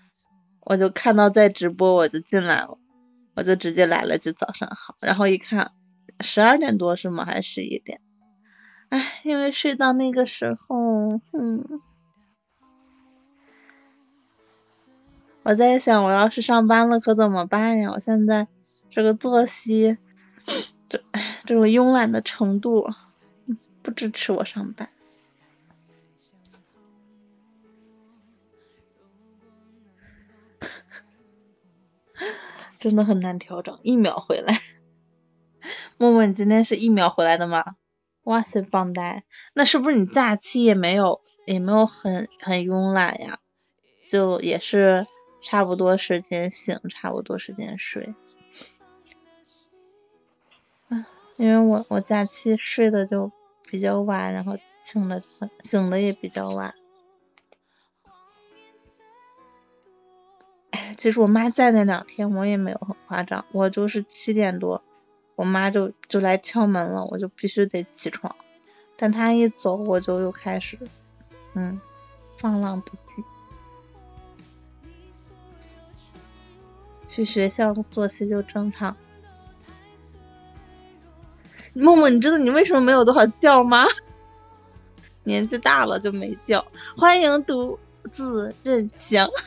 [0.60, 2.76] 我就看到在直播我就进来了，
[3.34, 5.72] 我就直接来了句早上好，然后一看
[6.20, 7.24] 十二点多是吗？
[7.24, 8.02] 还是十一点？
[8.90, 11.80] 唉，因为睡到那个时候，嗯，
[15.44, 17.90] 我在想我要是上班了可怎么办呀？
[17.92, 18.48] 我现在
[18.90, 19.96] 这个作息。
[20.94, 21.02] 这
[21.44, 22.88] 这种慵懒的程度
[23.82, 24.88] 不支持我上班。
[32.78, 34.60] 真的很难调整，一秒回来。
[35.96, 37.76] 默默，你今天是一秒回来的吗？
[38.22, 39.24] 哇塞，棒呆！
[39.54, 43.40] 那是不是你假期也没有也没有很很慵懒呀？
[44.10, 45.06] 就也是
[45.42, 48.14] 差不多时间醒，差不多时间睡。
[51.36, 53.30] 因为我我假期睡的就
[53.68, 55.22] 比较晚，然后醒的
[55.62, 56.74] 醒的也比较晚。
[60.70, 64.82] 哎， 其实我妈在那两天我也没有很夸张，我就是七点多，
[65.34, 68.36] 我妈就就来敲门了，我就必须得起床。
[68.96, 70.78] 但她一走，我就又开始
[71.54, 71.80] 嗯
[72.38, 73.24] 放浪不羁。
[77.08, 78.96] 去学校作息就正常。
[81.74, 83.84] 默默，你知道你为什么没有多少觉吗？
[85.24, 86.64] 年纪大了就没觉。
[86.96, 87.78] 欢迎独
[88.12, 89.28] 自任香。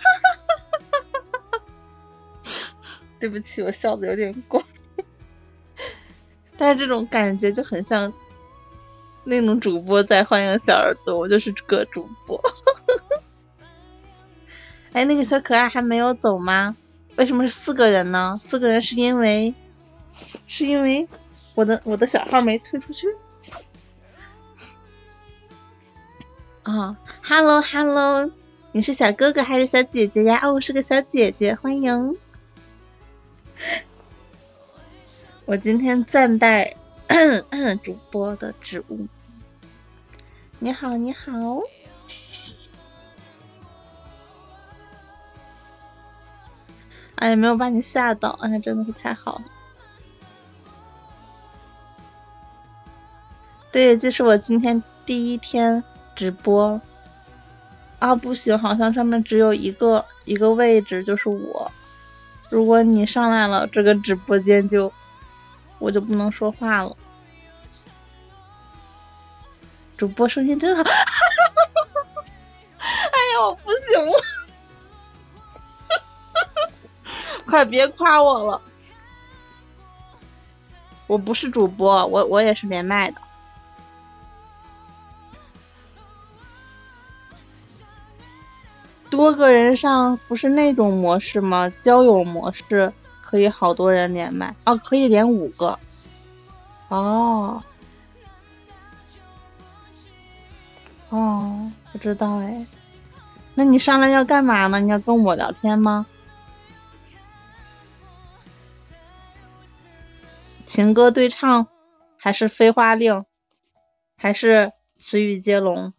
[3.20, 4.62] 对不起，我笑的有点怪，
[6.58, 8.12] 但是这种感觉就很像
[9.24, 12.40] 那种主播在欢迎小耳朵，我就是个主播。
[14.94, 16.76] 哎，那个小可爱还没有走吗？
[17.16, 18.38] 为什么是四个人呢？
[18.42, 19.56] 四个人是因为
[20.46, 21.08] 是因为。
[21.58, 23.08] 我的我的小号没退出去
[26.62, 28.30] 啊！Hello Hello，
[28.72, 30.40] 你是小哥哥还是小姐姐呀？
[30.44, 32.16] 哦，是个小姐姐，欢迎。
[35.46, 36.76] 我今天暂代
[37.84, 39.08] 主播的职务。
[40.60, 41.64] 你好，你好。
[47.16, 49.46] 哎，没有把你吓到，哎，真的是太好了。
[53.72, 55.84] 对，这是我今天第一天
[56.16, 56.82] 直播。
[58.00, 61.72] 啊，不行，好像上面只有一个一个位置，就是我。
[62.50, 64.94] 如果你上来了，这个直播间就
[65.80, 66.96] 我就不能说话了。
[69.98, 70.84] 主播声音真好，
[72.78, 74.14] 哎呀，我不行了，
[77.50, 78.62] 快别夸我了，
[81.08, 83.22] 我不是主播，我我也是连麦的。
[89.18, 91.70] 多个人上不是那种模式吗？
[91.80, 95.78] 交友模式可以好多人连麦哦，可以连五个。
[96.88, 97.62] 哦，
[101.10, 102.66] 哦，不知道哎。
[103.56, 104.80] 那你上来要干嘛呢？
[104.80, 106.06] 你要跟我聊天吗？
[110.66, 111.68] 情歌对唱，
[112.18, 113.26] 还是飞花令，
[114.16, 115.94] 还是词语接龙？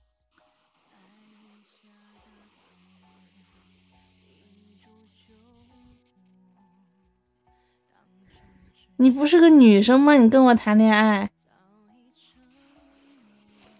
[9.01, 10.15] 你不是个女生吗？
[10.15, 11.31] 你跟我谈恋爱？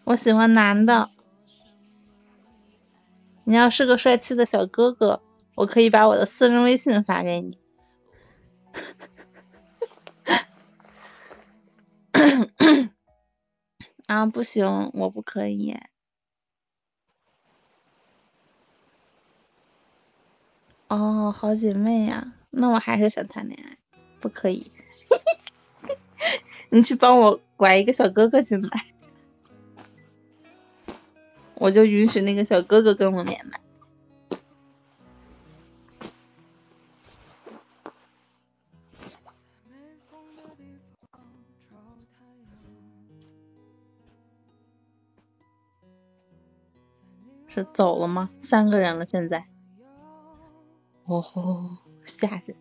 [0.05, 1.11] 我喜欢男的。
[3.43, 5.21] 你要是个帅气的小哥哥，
[5.57, 7.59] 我可以把我的私人微信发给你。
[14.07, 15.77] 啊，不行，我不可以。
[20.87, 23.79] 哦，好姐妹呀，那我还是想谈恋爱，
[24.21, 24.71] 不可以。
[26.71, 28.83] 你去帮我拐一个小哥哥进来，
[31.55, 33.61] 我就允许那个小哥哥跟我连麦。
[47.51, 48.31] 是走了吗？
[48.43, 49.49] 三个人了，现在。
[51.07, 52.55] 哦，吓人。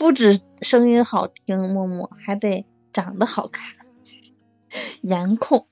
[0.00, 3.76] 不止声音好听，默默还得长得好看，
[5.02, 5.66] 颜控。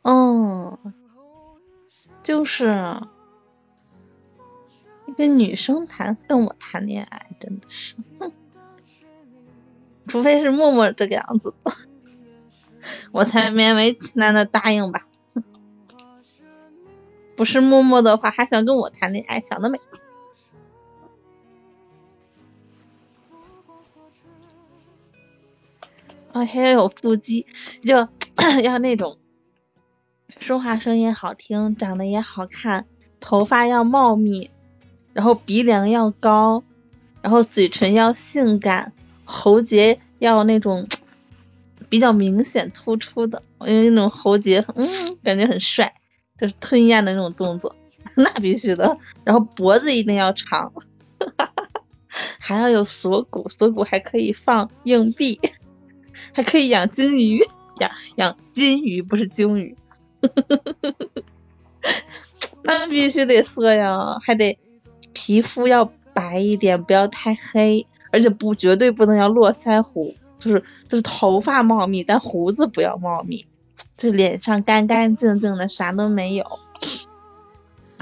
[0.00, 0.78] 嗯，
[2.22, 3.02] 就是
[5.04, 7.94] 一个女生谈跟我谈恋爱，真的是，
[10.08, 11.54] 除非是默默这个样子，
[13.12, 15.06] 我才勉为其难的答应吧。
[17.38, 19.78] 不是默默的话，还想跟我谈恋爱，想得美！
[26.32, 27.46] 啊，还要有腹肌，
[27.84, 28.08] 就
[28.64, 29.18] 要那种
[30.40, 32.86] 说话声音好听，长得也好看，
[33.20, 34.50] 头发要茂密，
[35.12, 36.64] 然后鼻梁要高，
[37.22, 38.92] 然后嘴唇要性感，
[39.24, 40.88] 喉结要那种
[41.88, 45.94] 比较明显突出的，因为那种喉结，嗯，感觉很帅。
[46.40, 47.74] 就是吞咽的那种动作，
[48.14, 48.98] 那必须的。
[49.24, 50.72] 然后脖子一定要长，
[51.18, 51.68] 哈哈哈
[52.38, 55.40] 还要有锁骨，锁骨还可以放硬币，
[56.32, 57.40] 还可以养金鱼，
[57.78, 59.76] 养养金鱼不是鲸鱼。
[62.62, 64.58] 那必须得色呀，还得
[65.12, 73.46] 皮肤要白一点，不要太黑，而且不绝对不能要络腮胡，就是就是头发茂密，但胡子不要茂密。
[73.96, 76.58] 就脸上干干净净的，啥都没有。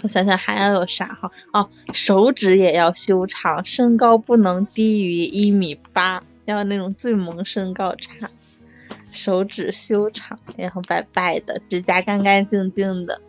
[0.03, 1.31] 我想想还要有啥哈？
[1.53, 8.31] 哦，手指也要修长，身高不能低于一米八，要那种最萌身高差。
[9.11, 13.23] 手指修长，然后白白的，指甲干干净净的。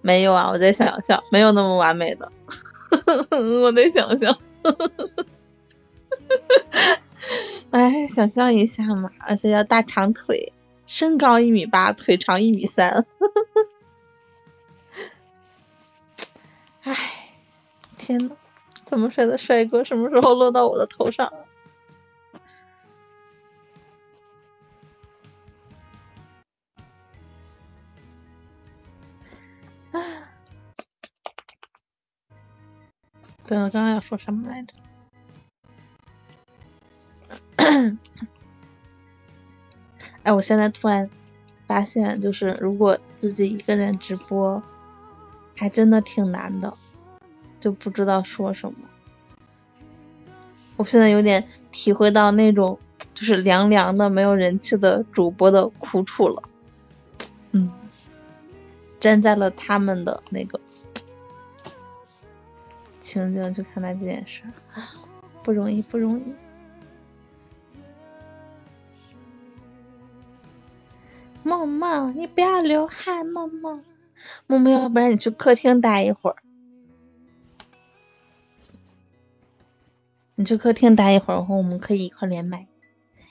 [0.00, 2.32] 没有啊，我在想象，没有那么完美的。
[3.62, 4.38] 我在想象。
[7.74, 10.52] 哎，想象一下嘛，而且要大长腿，
[10.86, 13.04] 身高一米八，腿长一米三。
[16.82, 16.96] 哎，
[17.98, 18.36] 天呐，
[18.86, 21.32] 这么帅的帅哥什么时候落到我的头上？
[29.90, 29.98] 啊！
[33.48, 34.74] 对了，刚刚要说什么来着？
[40.22, 41.10] 哎，我现在突然
[41.66, 44.62] 发现，就是如果自己一个人直播，
[45.54, 46.74] 还真的挺难的，
[47.60, 48.78] 就不知道说什么。
[50.76, 52.78] 我现在有点体会到那种
[53.12, 56.42] 就是凉凉的、没有人气的主播的苦楚了。
[57.52, 57.70] 嗯，
[58.98, 60.58] 站在了他们的那个
[63.02, 64.42] 情景去看待这件事，
[65.42, 66.24] 不容易，不容易。
[71.44, 73.84] 梦梦，你不要流汗，梦梦。
[74.46, 76.36] 梦梦，要不然你去客厅待一会儿。
[80.34, 82.66] 你去客厅待一会儿，然后我们可以一块连麦。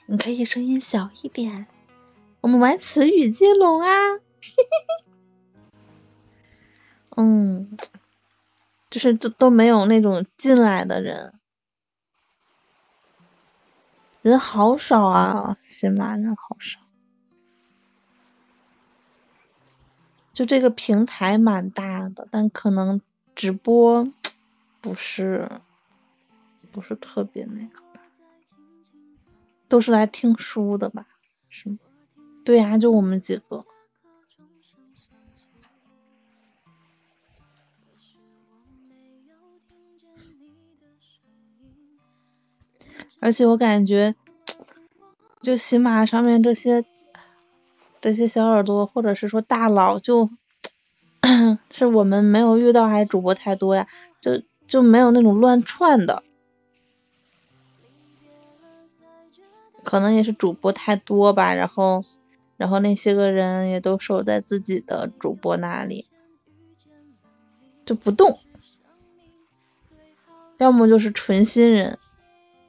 [0.06, 1.66] 你可以声音小一点，
[2.40, 3.88] 我们玩词语接龙啊。
[7.16, 7.76] 嗯，
[8.90, 11.34] 就是都都没有那种进来的人，
[14.22, 16.80] 人好少啊，喜马人好少。
[20.34, 23.00] 就这个平台蛮大的，但可能
[23.36, 24.04] 直播
[24.80, 25.48] 不是
[26.72, 27.80] 不是特别那个，
[29.68, 31.06] 都是来听书的吧？
[31.48, 31.78] 是吗？
[32.44, 33.64] 对呀，就我们几个。
[43.20, 44.16] 而且我感觉，
[45.40, 46.84] 就喜马上面这些。
[48.04, 50.28] 这些小耳朵，或者是说大佬，就
[51.72, 53.88] 是我们没有遇到，还是主播太多呀？
[54.20, 56.22] 就就没有那种乱窜的，
[59.82, 61.54] 可能也是主播太多吧。
[61.54, 62.04] 然后，
[62.58, 66.06] 然后那些个人也都守在自己的主播那里，
[67.86, 68.38] 就不动。
[70.58, 71.98] 要么就是纯新人，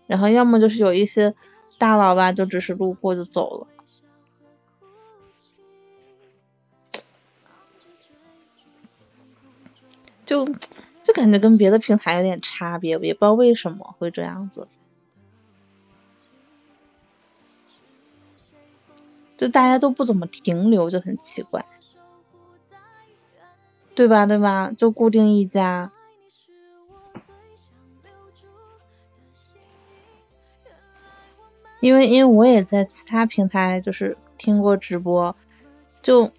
[0.07, 1.35] 然后要么就是有一些
[1.77, 3.67] 大佬吧，就只是路过就走了。
[10.25, 10.45] 就
[11.03, 14.67] 就感觉跟别的平台有点差别，也不知道为什么会这样子。
[19.37, 21.65] 就大家都不怎么停留，就很奇怪，
[23.93, 24.25] 对吧？
[24.25, 24.71] 对吧？
[24.71, 25.91] 就固定一家。
[31.81, 35.35] 因为因为我也在其他平台就是听过直播，
[36.01, 36.31] 就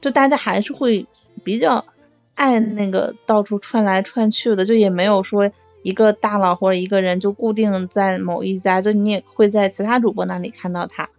[0.00, 1.06] 就大家还是会
[1.44, 1.84] 比较。
[2.34, 5.52] 爱那个到处串来串去的，就也没有说
[5.82, 11.10] 一个大佬或者一个人就固定在某一家，就你也会在其他主播那里看到他，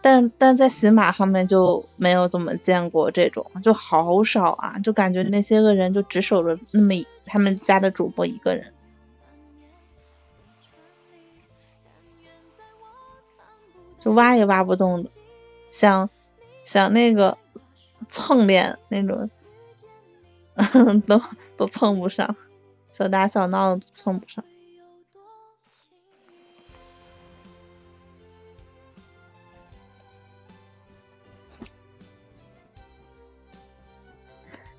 [0.00, 6.94] 但但在喜马上面就没有怎么见过这种，就好少啊，就感觉那些个人就只守着那么
[7.26, 8.72] 他们家的主播一个人，
[14.00, 15.10] 就挖也挖不动的，
[15.70, 16.10] 想
[16.64, 17.38] 想那个
[18.08, 19.28] 蹭脸那种。
[21.06, 21.20] 都
[21.56, 22.36] 都碰不上，
[22.92, 24.44] 小打小闹都蹭不上。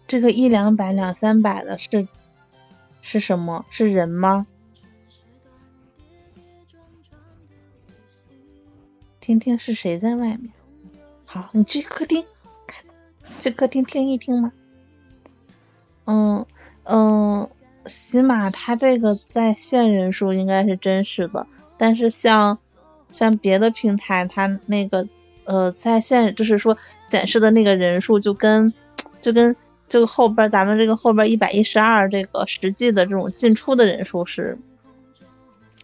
[0.08, 2.08] 这个一两百、两三百的是
[3.02, 3.66] 是什么？
[3.72, 4.48] 是人吗？
[9.20, 10.54] 听听是谁在外面？
[11.26, 12.24] 好，你去客厅，
[13.40, 14.54] 去客厅听一听吗？
[16.06, 16.46] 嗯
[16.84, 17.50] 嗯，
[17.88, 22.60] 起码他这个在线人数应该是真实的，但是像
[23.10, 25.08] 像别的平台，他那个
[25.46, 26.78] 呃在线就是说
[27.10, 28.72] 显示的那个人数，就跟
[29.20, 29.56] 就跟
[29.90, 34.60] 这个后边咱们这个后边一百一十二这个实际的这种进出的人数是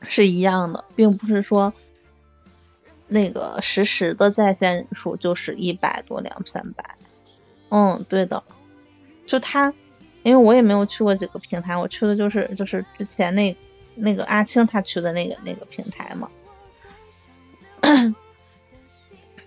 [0.03, 1.73] 是一样的，并不是说
[3.07, 6.95] 那个实时的在线人数就是一百多两三百。
[7.69, 8.43] 嗯，对的，
[9.25, 9.73] 就他。
[10.23, 13.55] 因为我也没有去过几个平台，我去的就是就是之前那
[13.95, 16.29] 那个阿青他去的那个那个平台嘛，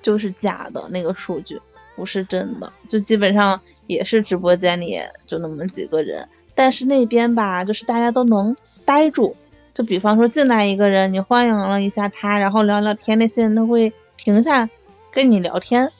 [0.02, 1.60] 就是假的那个数据，
[1.96, 9.36] 不是真的，就基本上也是直播间里就那么几个人，但是那边吧，就是大家都能待住，
[9.72, 14.68] 就比方说进来一个人，你欢迎了一下他，然后聊聊天，那些人都会停下
[15.10, 15.90] 跟你聊天，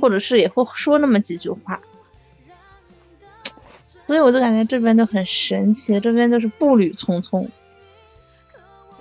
[0.00, 1.80] 或者是也会说那么几句话。
[4.08, 7.46] 所以我就感觉这边就很神奇，这边就是步履匆匆。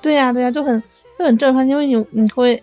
[0.02, 0.84] 对呀，对呀，就很
[1.18, 2.62] 就很正常，因为你你会，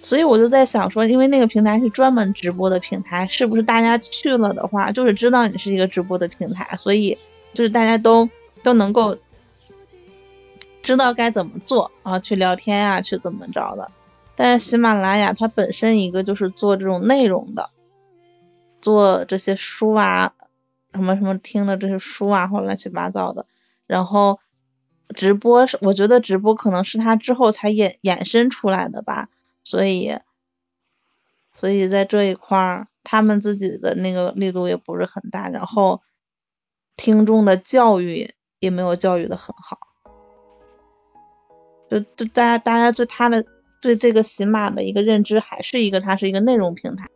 [0.00, 7.18] 所以我就在想说，因为那个平台是专门直播的平台，是不是大家去了的话，就是知道你是一个直播的平台，所以
[7.52, 8.28] 就是大家都
[8.62, 9.18] 都能够
[10.84, 13.90] 知道该怎么做啊，去聊天呀，去怎么着的。
[14.36, 17.70] 但是喜马拉雅它本身一个就是做这种内容的。
[18.86, 20.34] 做这些书啊，
[20.92, 23.44] 什么什么听的这些书啊，或乱七八糟的。
[23.88, 24.38] 然后
[25.12, 29.28] 直播是，我觉得直播可能是他之后才衍衍生出来的吧。
[29.64, 30.16] 所以，
[31.52, 36.00] 所以在这一块儿，他们自己的那个力度也不是很大，然后
[36.94, 39.80] 听众的教育也没有教育的很好。
[41.90, 43.44] 就就大家大家对他的。
[43.82, 47.08] 对这个喜马的一个认知还是一个它是一个内容平台，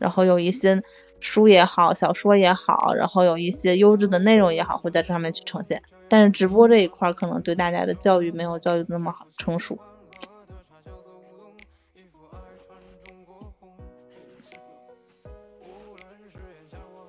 [0.00, 0.82] 然后有一些
[1.20, 5.82] 书也好，小说也好，然后有一些优质的内容也好，会在这上面去呈现。
[6.08, 9.78] 但是直播这一块可能对大家的教育没有教育那么好成熟。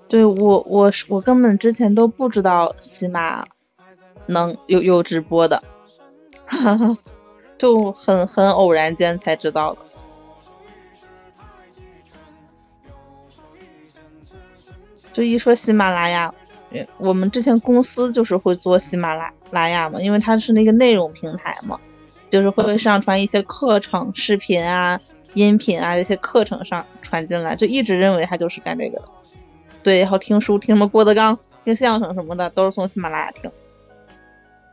[0.09, 3.45] 对我，我我根本之前都不知道喜马
[4.25, 5.63] 能有有直播的，
[6.45, 6.97] 哈哈，
[7.57, 9.79] 就很很偶然间才知道的。
[15.13, 16.33] 就一说喜马拉雅，
[16.97, 21.79] 我们之前公司就是会做喜马拉拉雅嘛，因为它是那个内容平台嘛，
[22.29, 24.99] 就是会上传一些课程、视频啊、
[25.33, 29.09] 音频啊这些课程上传进来，就一直认为它就是干这个的。
[29.83, 33.51] 对，然后听书，听什么郭德纲，听相声什么的，都是从喜马拉雅听。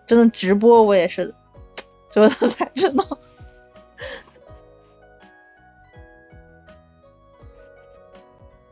[0.06, 1.34] 真的直播我也是，
[2.10, 3.04] 就 才知道。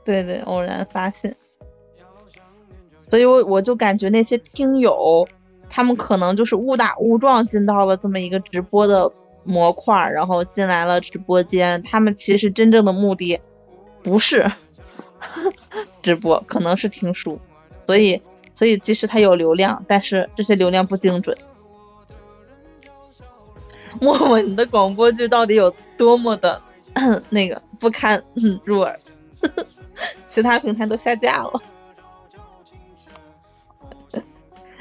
[0.04, 1.34] 对对，偶然发现。
[3.10, 5.26] 所以我我就感觉那些听友，
[5.70, 9.12] 他们可能就是误打误撞进到了这么一个直播的
[9.44, 11.82] 模块，然后进来了直播间。
[11.82, 13.40] 他们其实真正的目的
[14.02, 14.50] 不是。
[16.02, 17.40] 直播可能是听书，
[17.86, 18.22] 所以
[18.54, 21.36] 所以即使它有流量，但是这些流量不精准。
[24.00, 26.62] 默默，你的广播剧到底有多么的
[27.30, 28.22] 那个不堪
[28.64, 29.00] 入耳？
[30.30, 31.62] 其他平台都下架了。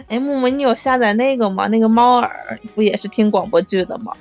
[0.08, 1.67] 哎，木木，你有下载那个吗？
[1.67, 4.14] 那个猫耳不也是听广播剧的吗？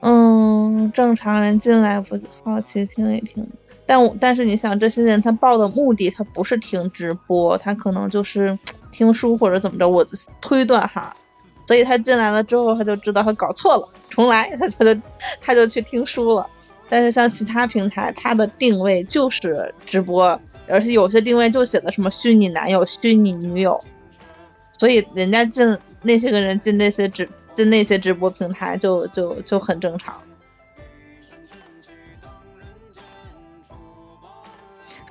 [0.00, 3.48] 嗯，正常人进来不好奇听一听，
[3.86, 8.58] 但我但是你想，这些人他报的目的他不是听直播，他可能就是
[8.92, 10.06] 听书或者怎么着，我
[10.42, 11.16] 推断哈，
[11.66, 15.00] 所以他进来了之后，他就知道他搞错了，重来，他 他就
[15.40, 16.46] 他就去听书了。
[16.90, 23.84] 但是像其他平台，它的定位就是直播，而且有些定位就写的什么虚拟男友、虚拟女友，
[24.72, 27.28] 所以人家进那些个人进那些直。
[27.56, 30.20] 进那些直播平台就就就很正常，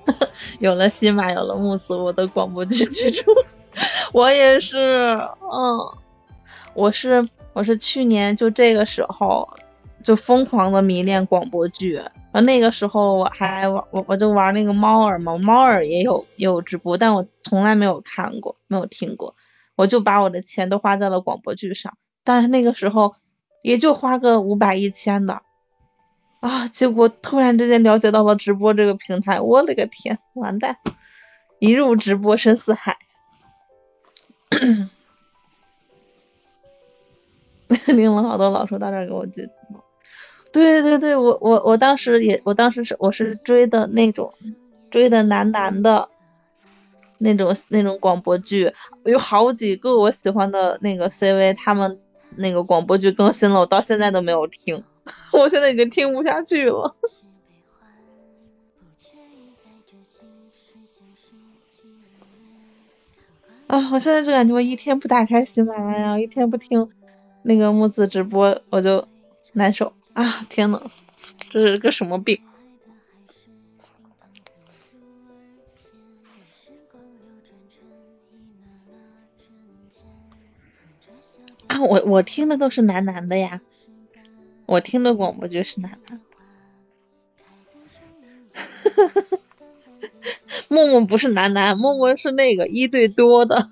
[0.60, 3.32] 有了新马，有了木子，我的广播剧剧出，
[4.12, 5.94] 我也是，嗯，
[6.74, 9.58] 我是我是去年就这个时候
[10.04, 19.36] 就疯狂的迷恋广播剧，然后那个时候我还玩我我就玩那个猫耳嘛，猫耳也有也有直播，但我从来没有看过，没有听过，
[19.76, 21.98] 我就把我的钱都花在了广播剧上。
[22.26, 23.16] 但是那个时候
[23.62, 25.42] 也就花个五百一千的
[26.42, 30.78] 啊，结果突然之间了解到了直播这个平台，我勒个天，完蛋！
[31.60, 32.98] 一入直播深似海。
[37.88, 39.50] 领了好多老叔到这儿给我剧
[40.54, 44.34] 对对对，我我我当时也，我当时是我是追的那种
[44.90, 46.08] 追的男男的。
[47.20, 48.74] 那种那种广播剧
[49.06, 52.00] 有好几个我喜欢的那个 CV，他们。
[52.36, 54.84] 那个广播剧更新了，我到现在都没有听，
[55.32, 56.96] 我现在已经听不下去了。
[63.68, 66.90] 啊，我现在就感觉我一天不打开喜马拉雅，一天不听
[67.44, 69.08] 那个木子直播，我就
[69.52, 70.46] 难受啊！
[70.50, 70.82] 天呐，
[71.50, 72.40] 这是个什么病？
[81.68, 83.62] 啊，我我听的都是男男的呀，
[84.68, 86.24] 我听的广播剧是男男的。
[90.70, 93.72] 默默不是男男，默默是那个一对多的，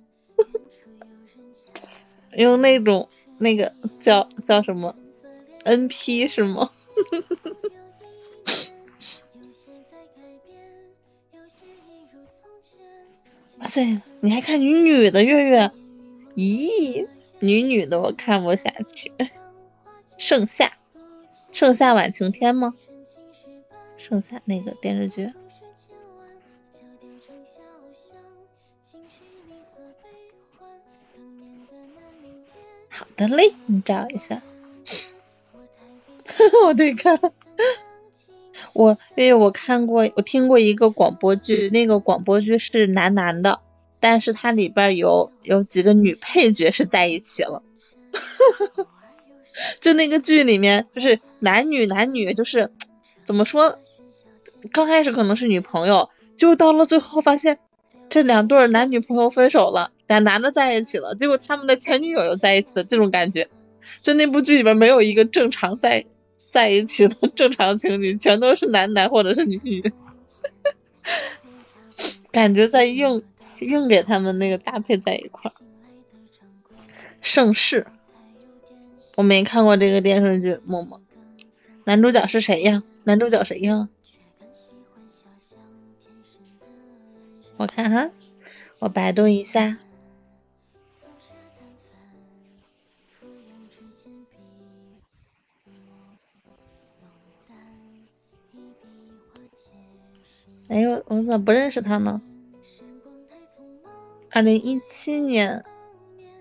[2.35, 4.95] 用那种那个叫叫什么
[5.63, 6.71] NP 是吗？
[13.59, 15.71] 哇塞，你还看女女的月月？
[16.35, 17.07] 咦？
[17.39, 19.11] 女女的我看不下去，
[20.17, 20.73] 盛夏，
[21.51, 22.73] 盛夏晚晴天吗？
[23.97, 25.31] 盛夏那个电视剧。
[32.89, 34.41] 好的嘞，你找一下。
[36.65, 37.19] 我得看。
[38.73, 43.59] 我因为我看过，我听过一个广播剧，那个广播剧是男男的。
[44.03, 47.61] 但是它里边有有几个女配角是在一起了，
[49.79, 52.71] 就那个剧里面就是男女男女就是
[53.23, 53.77] 怎么说，
[54.71, 57.59] 刚开始可能是女朋友，就到了最后发现
[58.09, 63.49] 这两对男女朋友分手了，俩男的在一起了，结果他们的前女友又在一起的这种感觉。
[64.01, 66.05] 就那部剧里边没有一个正常在
[66.51, 69.93] 在一起的正常情侣，全都是男男或者是女女，
[72.31, 73.23] 感觉在硬
[73.61, 75.53] 硬给他们那个搭配在一块儿。
[77.21, 77.87] 盛世，
[79.15, 81.01] 我没看过这个电视剧，默默。
[81.85, 82.83] 男主角是谁呀？
[83.03, 83.87] 男主角谁呀？
[87.57, 88.09] 我看哈，
[88.79, 89.77] 我百度一下。
[100.71, 102.21] 哎呦，我咋不认识他呢？
[104.29, 105.65] 二零一七年，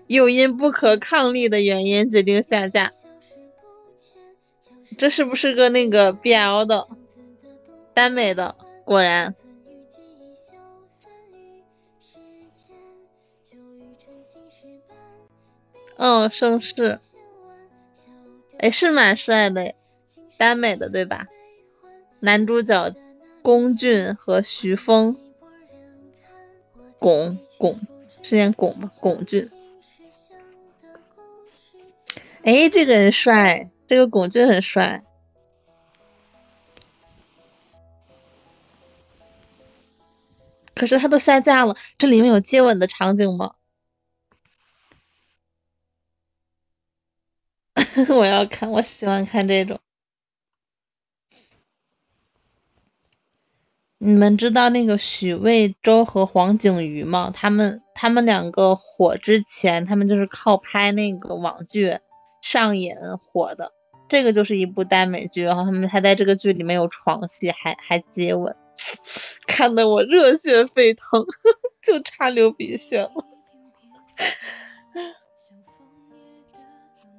[0.07, 2.93] 又因不可抗力的原因决定下架。
[4.97, 6.87] 这是不是个那个 BL 的
[7.93, 8.55] 耽美的？
[8.85, 9.35] 果然。
[15.97, 17.01] 嗯，盛世，
[18.57, 19.75] 哎，是蛮帅的，
[20.37, 21.27] 耽美的对吧？
[22.21, 22.95] 男主角。
[23.41, 25.17] 龚俊和徐峰，
[26.99, 27.79] 龚龚
[28.21, 28.91] 是念龚吧？
[28.99, 29.49] 龚俊，
[32.43, 35.03] 哎，这个人帅，这个龚俊很帅。
[40.75, 43.55] 可是他都下架了，这里面有接吻的场景吗？
[48.09, 49.79] 我要看，我喜欢看这种。
[54.03, 57.31] 你们知道那个许魏洲和黄景瑜吗？
[57.35, 61.99] 他们他们两个火之前，他们就是靠拍那个网剧
[62.41, 63.73] 上瘾火的。
[64.09, 68.55] 这个就是一部耽美剧，然后他们还在这个剧里面有床戏，还还接吻，
[69.45, 71.27] 看得我热血沸腾，
[71.85, 73.11] 就差流鼻血了。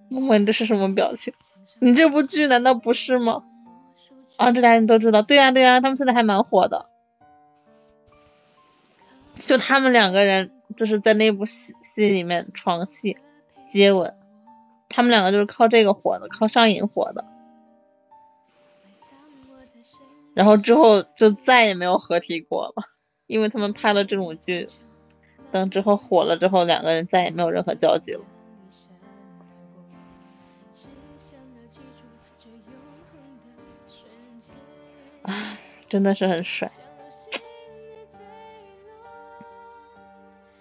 [0.08, 1.32] 默默，你这是什么表情？
[1.78, 3.44] 你这部剧难道不是吗？
[4.42, 6.86] 啊，这俩人都知道，对呀对呀，他们现在还蛮火的。
[9.46, 13.18] 就他们两个人，就是在那部戏戏里面床戏、
[13.68, 14.16] 接吻，
[14.88, 17.24] 他们两个就是靠这个火的，靠上瘾火的。
[20.34, 22.82] 然后之后就再也没有合体过了，
[23.28, 24.68] 因为他们拍了这种剧，
[25.52, 28.24] 等之后火了之后，两个人再也没有任何交集了。
[35.22, 36.70] 啊， 真的是很帅！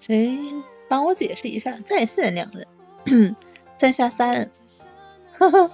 [0.01, 0.37] 谁
[0.89, 2.67] 帮我解释一下在线两人，
[3.77, 4.51] 在下三人？
[5.37, 5.71] 呵呵，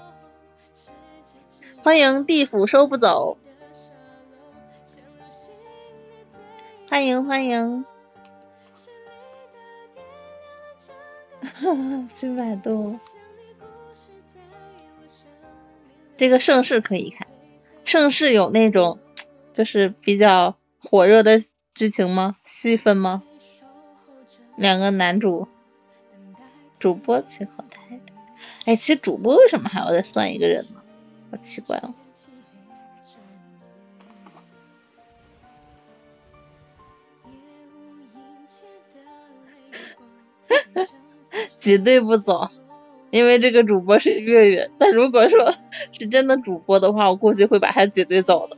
[1.83, 3.37] 欢迎地府收不走，
[6.89, 7.85] 欢迎欢迎，
[11.41, 12.99] 哈哈，去百度，
[16.17, 17.27] 这个盛世可以看。
[17.87, 18.99] 盛世有那种
[19.53, 21.39] 就是比较火热的
[21.73, 22.35] 剧情吗？
[22.43, 23.23] 戏份吗？
[24.57, 25.47] 两个男主
[26.79, 28.01] 主播请和台，
[28.65, 30.83] 哎，其实主播为什么还要再算一个人呢？
[31.31, 31.93] 好奇怪哦。
[41.61, 42.49] 挤兑不走。
[43.09, 45.55] 因为这个主播是月月，但如果说
[45.91, 48.57] 是真的主播的话，我估计会把他挤兑走的。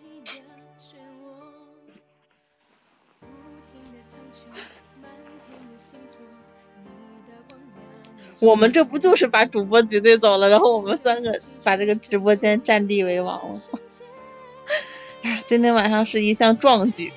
[8.40, 13.62] 我们这不就是把主播挤兑走了，然后我们三个把这个直播间占地为王了？
[15.22, 17.12] 哎今天晚上是一项壮举，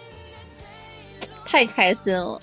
[1.44, 2.40] 太开心了。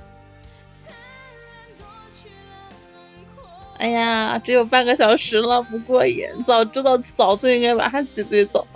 [3.79, 6.25] 哎呀，只有半个小时了，不过瘾。
[6.45, 8.67] 早知道早就应该把他挤兑走，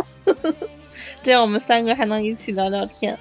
[1.23, 3.19] 这样我们三个还能一起聊聊天。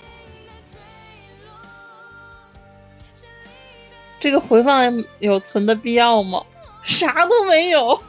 [4.21, 6.45] 这个回放有存的必要吗？
[6.85, 8.01] 啥都没有，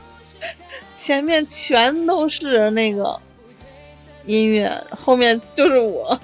[0.96, 3.20] 前面全都是那个
[4.28, 6.20] 音乐，后面就是我。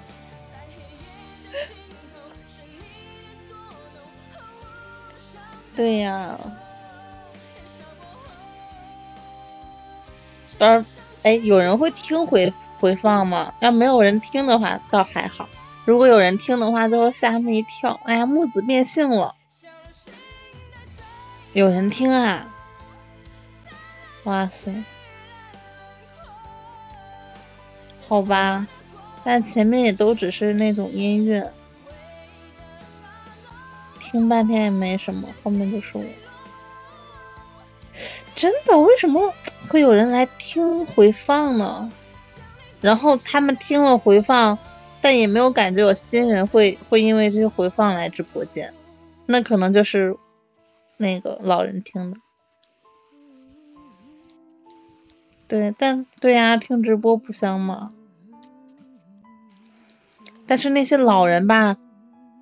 [5.76, 6.40] 对呀。
[10.60, 10.86] 呃，
[11.24, 13.54] 哎，有人会听回回放吗？
[13.60, 15.46] 要没有人听的话，倒还好；
[15.86, 18.00] 如果有人听的话，就会吓他们一跳。
[18.04, 19.36] 哎呀，木子变性了，
[21.54, 22.54] 有人听啊！
[24.26, 24.84] 哇塞，
[28.08, 28.68] 好吧，
[29.24, 31.52] 但前面也都只是那种音乐。
[34.00, 36.04] 听半天也没什么，后面就是我。
[38.40, 39.34] 真的，为什么
[39.68, 41.92] 会有人来听回放呢？
[42.80, 44.58] 然后他们听了回放，
[45.01, 48.74] 但也没有感觉有新人会会因为这些回放来直播间，
[49.26, 50.16] 那可能就是
[50.95, 52.18] 那个老人听的。
[55.50, 57.92] 对，但对呀，听直播不香吗？
[60.48, 61.76] 但是那些老人吧，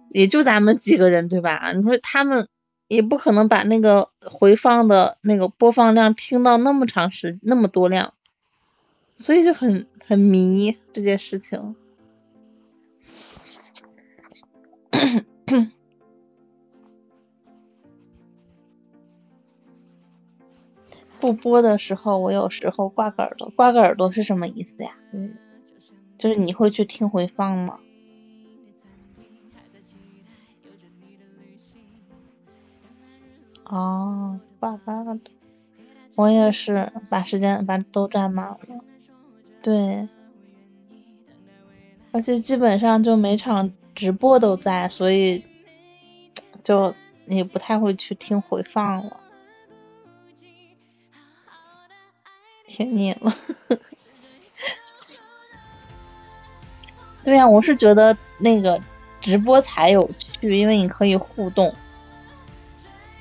[0.09, 1.71] 也就咱们几个人，对吧？
[1.73, 2.47] 你说他们
[2.87, 8.13] 也不可能把那个回放的那个播放量听到那么长时那么多量，
[9.15, 11.75] 所以就很很迷这件事情。
[21.19, 23.49] 不播的时候，我有时候挂个耳朵。
[23.49, 24.91] 挂个耳朵是什么意思呀？
[25.11, 25.35] 嗯，
[26.19, 27.79] 就是你会去听回放吗？
[33.69, 35.33] 哦，挂个耳朵，
[36.15, 38.59] 我也是把时间把都占满了。
[39.61, 40.07] 对，
[42.13, 45.43] 而且基本上就每场直播都在，所以
[46.63, 49.19] 就也不太会去听回放了。
[52.65, 53.33] 听腻了，
[57.25, 58.81] 对呀，我是觉得那个
[59.19, 61.75] 直播才有趣，因为你可以互动。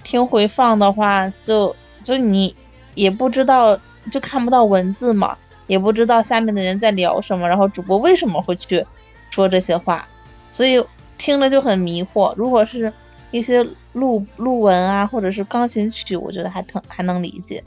[0.07, 2.55] 听回放的话，就就你
[2.95, 3.77] 也不知道，
[4.09, 5.37] 就看不到文字嘛，
[5.67, 8.87] 也不知道下面的人在聊什么，然后主播为什么会去
[9.31, 10.07] 说这些话，
[10.53, 10.83] 所以
[11.19, 12.33] 听着就很迷惑。
[12.37, 12.93] 如果是
[13.33, 17.65] 一些录录文啊，或者是钢琴曲，我觉得还挺还能理解。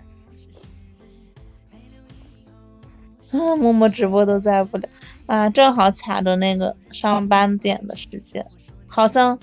[3.31, 4.87] 啊，默默直播都在不了
[5.25, 8.45] 啊，正好卡着那个上班点的时间，
[8.87, 9.37] 好像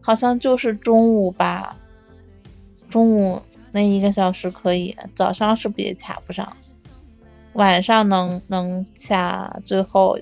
[0.00, 1.76] 好像就是中午吧，
[2.90, 3.40] 中午
[3.72, 6.56] 那一个小时可以，早上是不是也卡不上？
[7.52, 10.18] 晚上能能卡最后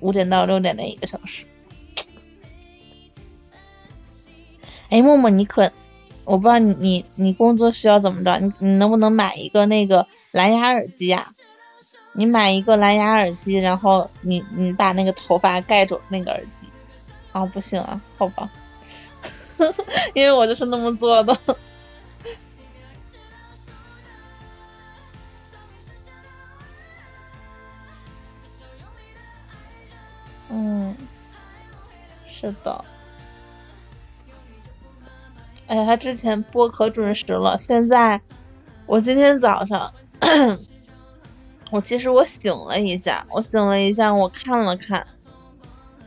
[0.00, 1.44] 五点到六点那一个小时。
[4.88, 5.72] 哎，默默你可，
[6.24, 11.32] 我不知道你你你工作需要怎么着，你你能不能买一个那个蓝牙耳机呀？
[12.12, 16.68] 你买一个蓝牙耳机，然后你你把那个头发盖住那个耳机，
[17.30, 18.50] 啊不行啊，好吧，
[20.14, 21.38] 因为我就是那么做的。
[30.50, 30.96] 嗯，
[32.28, 32.84] 是的。
[35.66, 38.20] 哎呀，他之前播可准时了，现在
[38.86, 39.92] 我今天早上。
[41.70, 45.06] 我其实我醒了一下，我醒了一下，我看了看，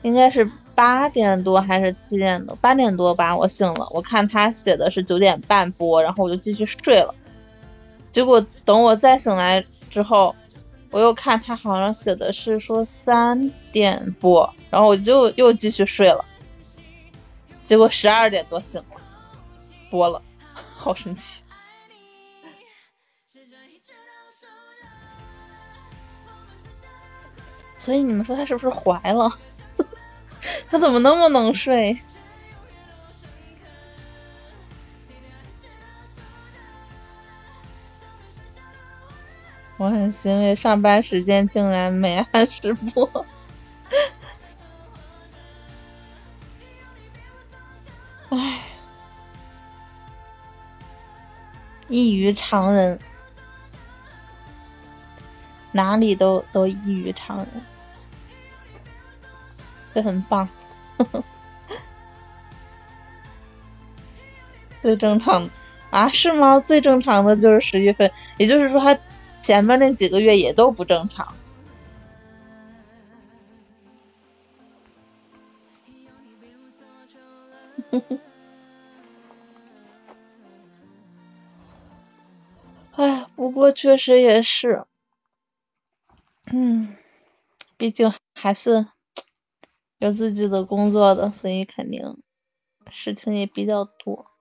[0.01, 2.53] 应该是八点多还是七点多？
[2.57, 7.15] 八点多吧，我醒了，我看他写的是九点半播，然后我就继续睡了。
[8.11, 10.35] 结果等我再醒来之后，
[10.93, 16.23] 我又看他好像写的是说三点播，然后我就又继续睡了。
[17.65, 19.01] 结果十二点多醒了，
[19.89, 20.21] 播了，
[20.77, 21.39] 好神奇。
[27.79, 29.31] 所以你们说他是不是怀了？
[30.69, 31.99] 他怎么那么能睡？
[39.83, 43.25] 我很欣慰，上班时间竟然没按时播。
[48.31, 48.61] 唉，
[51.89, 52.97] 异于常人，
[55.73, 57.47] 哪里都都异于常人。
[59.93, 60.47] 这很棒，
[64.81, 65.49] 最正常
[65.89, 66.07] 啊？
[66.07, 66.57] 是吗？
[66.61, 68.97] 最正常的就是十月份，也就是说他
[69.43, 71.35] 前面那几个月也都不正常。
[82.95, 84.85] 哎，不过确实也是，
[86.51, 86.95] 嗯，
[87.77, 88.87] 毕竟还是。
[89.99, 92.17] 有自己的工作的，所以肯定
[92.91, 94.32] 事情也比较多。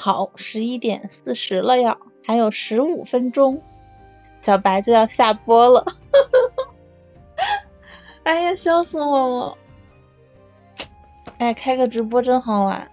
[0.00, 3.62] 好，十一点四十了，要还有十五分钟，
[4.42, 5.92] 小白就要下播了。
[8.22, 9.58] 哎呀，笑死我了！
[11.38, 12.92] 哎，开个直播真好玩，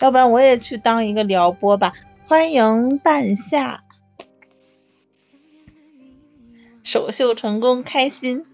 [0.00, 1.92] 要不然我也去当一个撩拨吧。
[2.26, 3.84] 欢迎半夏，
[6.84, 8.46] 首秀成功，开心。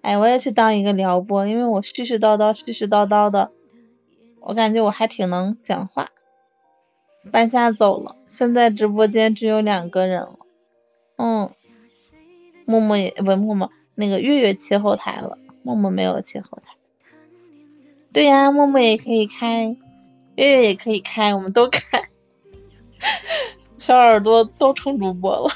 [0.00, 3.50] 哎，我也去当一个撩拨，因为我絮絮叨叨、絮絮叨叨的，
[4.46, 6.10] 我感觉我还挺能讲话。
[7.32, 10.38] 半夏走了，现在直播间只有两个人了。
[11.16, 11.50] 嗯，
[12.66, 16.74] 默默也不默默，那个月月切后台了，默默没有切后台。
[18.12, 19.76] 对呀，默默也可以开，
[20.34, 21.80] 月月也可以开，我们都开。
[23.78, 25.50] 小耳朵都成主播了。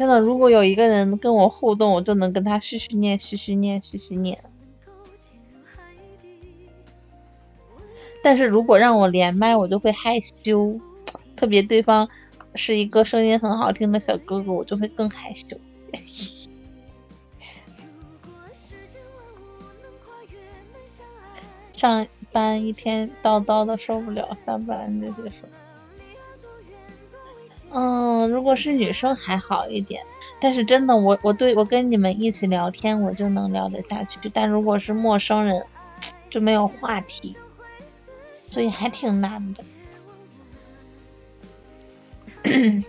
[0.00, 4.42] 真的，如果有一个人跟我互动，我就能跟他絮絮念、絮絮念、絮絮念。
[8.22, 10.80] 但是如果让我连麦，我就会害羞，
[11.36, 12.08] 特别对方
[12.54, 15.60] 是一个声音很好听的小哥哥，我就会更害羞。
[21.76, 25.34] 上班一天叨叨的受不了，下班就结束。
[27.72, 30.02] 嗯，如果是女生还好一点，
[30.40, 34.28] 但是真的，我我对我跟你们一起聊天，我就能聊得下去。
[34.32, 35.64] 但如果是陌生人，
[36.30, 37.36] 就没有话题，
[38.38, 39.64] 所以还挺难的。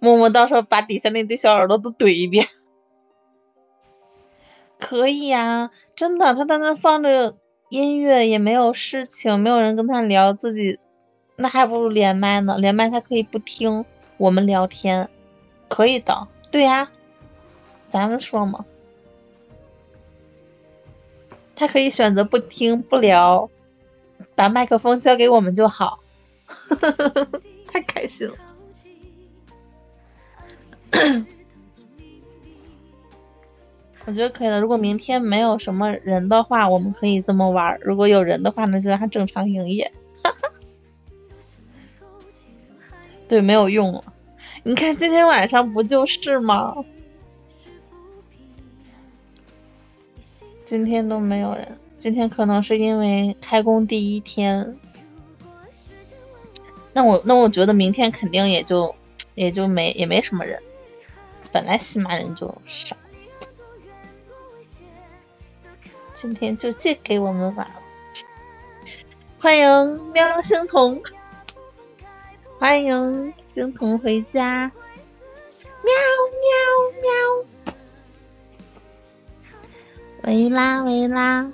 [0.00, 2.48] 默默到时候把底下那对小耳朵都怼一遍，
[4.80, 7.36] 可以呀，真的，他在那放着。
[7.68, 10.78] 音乐也没有事情，没有人跟他聊，自己
[11.36, 12.56] 那还不如连麦呢。
[12.58, 13.84] 连麦他可以不听
[14.16, 15.08] 我们聊天，
[15.68, 16.28] 可以的。
[16.50, 16.90] 对呀，
[17.90, 18.64] 咱们说嘛，
[21.56, 23.50] 他可以选择不听不聊，
[24.34, 25.98] 把麦克风交给我们就好。
[27.66, 28.36] 太开心了。
[34.06, 34.60] 我觉得可以的。
[34.60, 39.92] 如果明天没有什么人的话，我们可以这么玩；如果有人的话，那就让他正常营业。
[43.26, 44.04] 对，没有用了。
[44.62, 46.74] 你看今天晚上不就是吗？
[50.66, 51.78] 今天都没有人。
[51.98, 54.76] 今天可能是因为开工第一天。
[56.92, 58.94] 那我那我觉得明天肯定也就
[59.34, 60.62] 也就没也没什么人。
[61.50, 62.96] 本来喜马人就少。
[66.24, 67.74] 今天就借给我们玩了，
[69.38, 71.02] 欢迎喵星童，
[72.58, 74.72] 欢迎星童回家，
[75.82, 75.92] 喵
[77.66, 77.74] 喵喵，
[80.22, 81.52] 维拉维拉，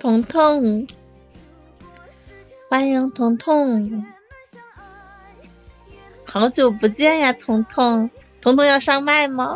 [0.00, 0.88] 彤彤，
[2.68, 4.04] 欢迎彤彤，
[6.24, 8.10] 好久不见呀，彤彤，
[8.40, 9.54] 彤彤要上麦吗？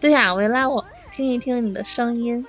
[0.00, 2.46] 对呀，维拉，我听一听你的声音。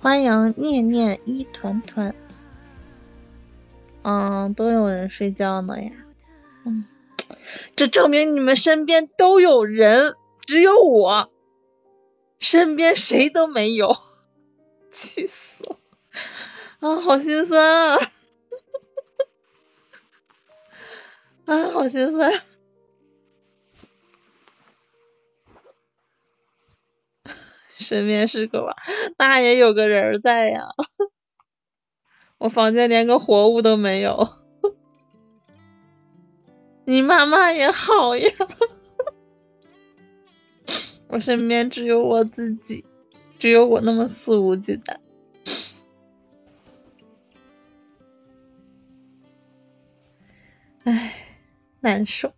[0.00, 2.14] 欢迎念念一团团。
[4.02, 5.90] 嗯，都有人睡觉呢呀。
[6.64, 6.84] 嗯，
[7.74, 10.14] 这证明你们身边都有人，
[10.46, 11.28] 只有我
[12.38, 13.96] 身边谁都没有，
[14.92, 15.76] 气死了！
[16.78, 18.12] 啊，好心酸啊！
[21.48, 22.30] 啊，好心酸！
[27.78, 28.76] 身边是个娃，
[29.16, 30.68] 那也有个人在呀。
[32.36, 34.28] 我房间连个活物都没有。
[36.84, 38.30] 你妈妈也好呀。
[41.08, 42.84] 我身边只有我自己，
[43.40, 44.98] 只有我那么肆无忌惮。
[50.84, 51.17] 唉。
[51.88, 52.34] 难受。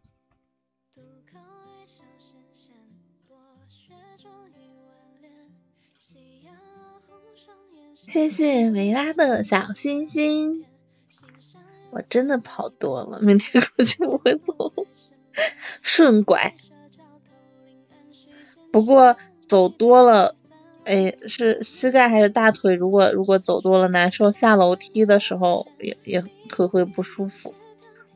[8.06, 10.64] 谢谢维拉的小心心，
[11.90, 14.72] 我真的跑多了，明天估计不会走
[15.82, 16.54] 顺拐。
[18.70, 19.16] 不过
[19.48, 20.36] 走多了，
[20.84, 22.76] 哎，是膝盖还是大腿？
[22.76, 27.52] 如果如果走多了难受，下楼梯的时候也也腿会不舒服。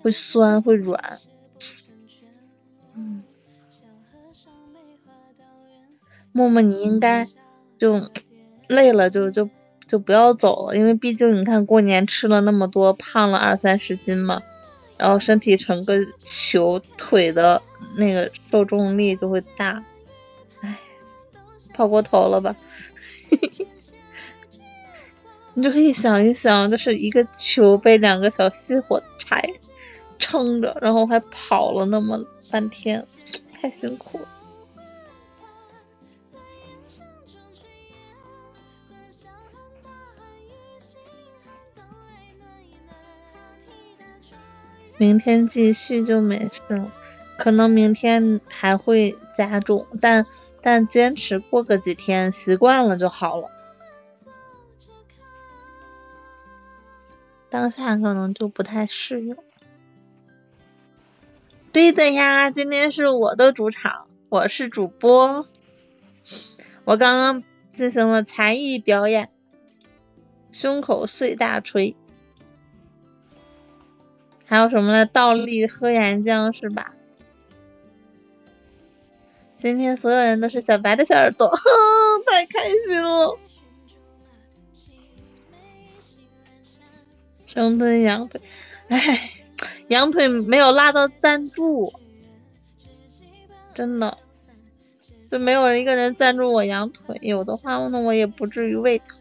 [0.04, 1.18] 会酸会软，
[2.94, 3.22] 嗯，
[6.30, 7.26] 默默你应该
[7.78, 8.10] 就
[8.68, 9.48] 累了就就
[9.86, 14.42] 就不要走了，因为毕竟你看过年吃了那么多，胖了二三十斤嘛，
[14.98, 17.62] 然后身体成个球，腿的
[17.96, 19.82] 那个受重力就会大，
[20.60, 20.78] 唉，
[21.72, 22.54] 跑过头了吧。
[25.54, 29.54] 你就可以想一想，就是一个球被两个小细火柴
[30.18, 33.06] 撑着，然后还跑了那么半天，
[33.52, 34.28] 太辛苦了。
[44.96, 46.92] 明天继续就没事了，
[47.36, 50.24] 可能明天还会加重，但
[50.62, 53.50] 但坚持过个几天，习惯了就好了。
[57.50, 59.36] 当下可能就不太适应。
[61.74, 65.48] 对的呀，今天是我的主场，我是主播。
[66.84, 69.32] 我刚刚进行了才艺表演，
[70.52, 71.96] 胸口碎大锤。
[74.44, 75.04] 还有什么呢？
[75.04, 76.94] 倒立喝岩浆是吧？
[79.60, 81.50] 今天所有人都是小白的小耳朵，
[82.30, 83.36] 太开心了！
[87.46, 88.40] 生吞羊腿，
[88.86, 89.30] 哎，
[89.88, 91.92] 羊腿没有拉到赞助，
[93.74, 94.18] 真的，
[95.30, 97.18] 就没有一个人赞助我羊腿。
[97.22, 99.18] 有的话，那我也不至于胃疼。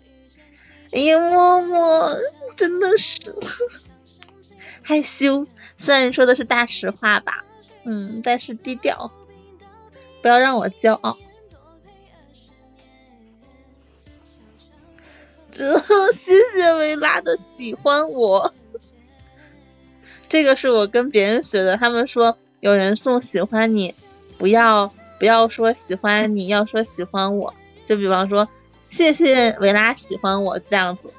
[0.92, 2.18] 哎呀，默默，
[2.56, 3.36] 真的是。
[4.82, 7.46] 害羞，虽然说的是大实话吧，
[7.84, 9.12] 嗯，但是低调，
[10.22, 11.18] 不要让我骄傲。
[15.56, 18.54] 谢谢维拉的喜欢我，
[20.34, 23.94] 这个是我跟别人学的，他们说有人送喜欢你，
[24.40, 27.54] 不要不要说喜欢你，要说喜欢我，
[27.86, 28.50] 就比方说
[28.90, 31.14] 谢谢维拉喜欢我这样子，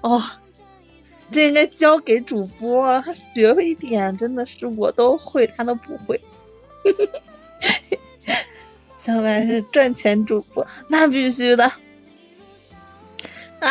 [0.00, 0.20] 哦。
[1.30, 6.20] 这应该交给主播，他学会一点，真的是我都会，他都不会。
[9.06, 11.66] 小白是赚钱主播，那必须的。
[13.60, 13.70] 啊！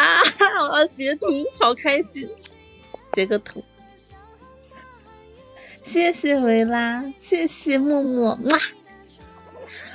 [0.72, 1.26] 我要截图，
[1.60, 2.30] 好开心，
[3.12, 3.62] 截个图。
[5.84, 8.58] 谢谢维拉，谢谢默默，哇！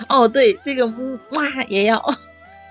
[0.08, 2.14] 哦，对，这个哇也要。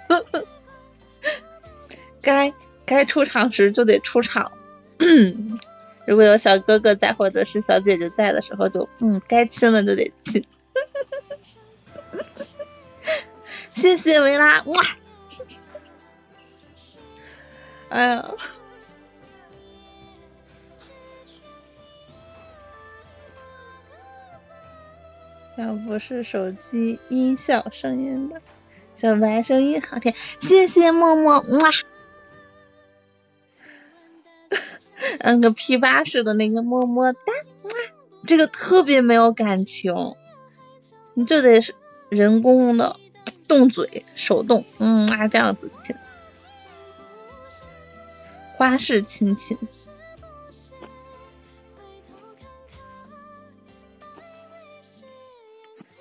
[2.22, 2.54] 该
[2.86, 4.52] 该出场时就得出场。
[6.08, 10.46] 如果有小哥哥在或者是小姐姐在的时候，就嗯，该亲了就得亲。
[13.76, 14.82] 谢谢维拉，哇！
[17.90, 18.32] 哎呀，
[25.58, 28.40] 要不是手机音效声音的，
[28.96, 30.14] 小白声音好听。
[30.40, 31.72] 谢谢默默，哇！
[35.20, 37.20] 嗯，个批发式的那个么么哒，
[38.28, 40.16] 这个特别没有感情，
[41.16, 41.60] 你就得
[42.10, 43.00] 人工的
[43.48, 45.96] 动嘴，手动，嗯啊这样子亲，
[48.58, 49.58] 花式亲亲。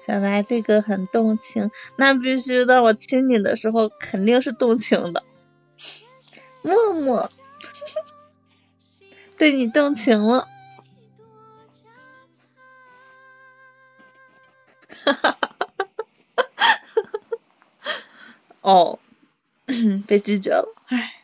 [0.06, 5.24] 小白这个很动情，那必须的，我亲你的时候肯定是动情的，
[6.62, 7.30] 默默。
[9.38, 10.48] 对你动情了，
[15.04, 15.50] 哈哈哈
[16.34, 17.92] 哈哈！
[18.62, 18.98] 哦，
[20.06, 21.22] 被拒绝了，唉，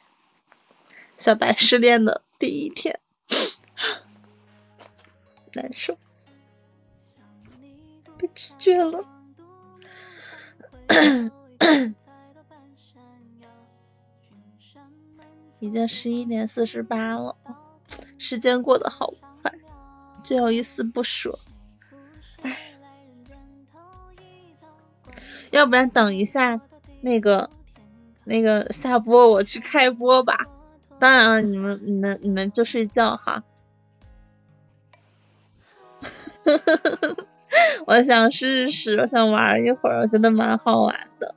[1.17, 3.01] 小白失恋的第一天，
[5.55, 5.97] 难受，
[8.23, 9.05] 被拒绝了。
[15.59, 17.37] 已经十一点四十八了。
[18.19, 19.53] 时间过得好快，
[20.23, 21.41] 就有一丝不舍。
[22.43, 22.73] 唉，
[25.51, 26.61] 要不然等一下
[27.01, 27.51] 那个
[28.25, 30.47] 那个下播，我去开播吧。
[31.01, 33.43] 当然了，你们你们你们就睡觉哈。
[36.45, 37.27] 呵呵呵呵
[37.87, 41.35] 我想试试，我想玩一会儿，我觉得蛮好玩的，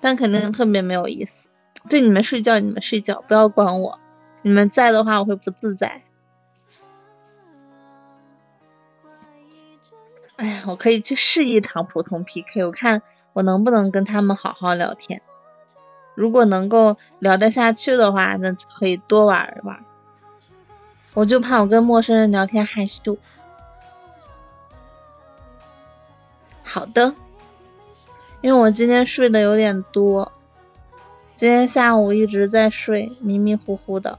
[0.00, 1.48] 但肯定特别没有意思。
[1.88, 3.98] 对，你们睡觉，你们睡觉，不要管我。
[4.42, 6.02] 你们在的话，我会不自在。
[10.36, 13.02] 哎呀，我可以去试一场普通 PK，我看
[13.32, 15.22] 我能不能跟他们好好聊天。
[16.14, 19.84] 如果能够聊得下去的话，那可以多玩一玩。
[21.14, 23.18] 我就怕我跟陌生人聊天害羞。
[26.70, 27.14] 好的，
[28.42, 30.32] 因为我今天睡的有点多，
[31.34, 34.18] 今天下午一直在睡，迷迷糊糊的。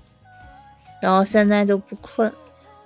[0.99, 2.33] 然后现在就不困，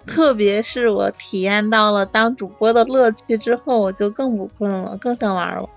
[0.05, 5.69] 特别是我体验到了当主播的乐趣之后，我就更不困了，更想玩了。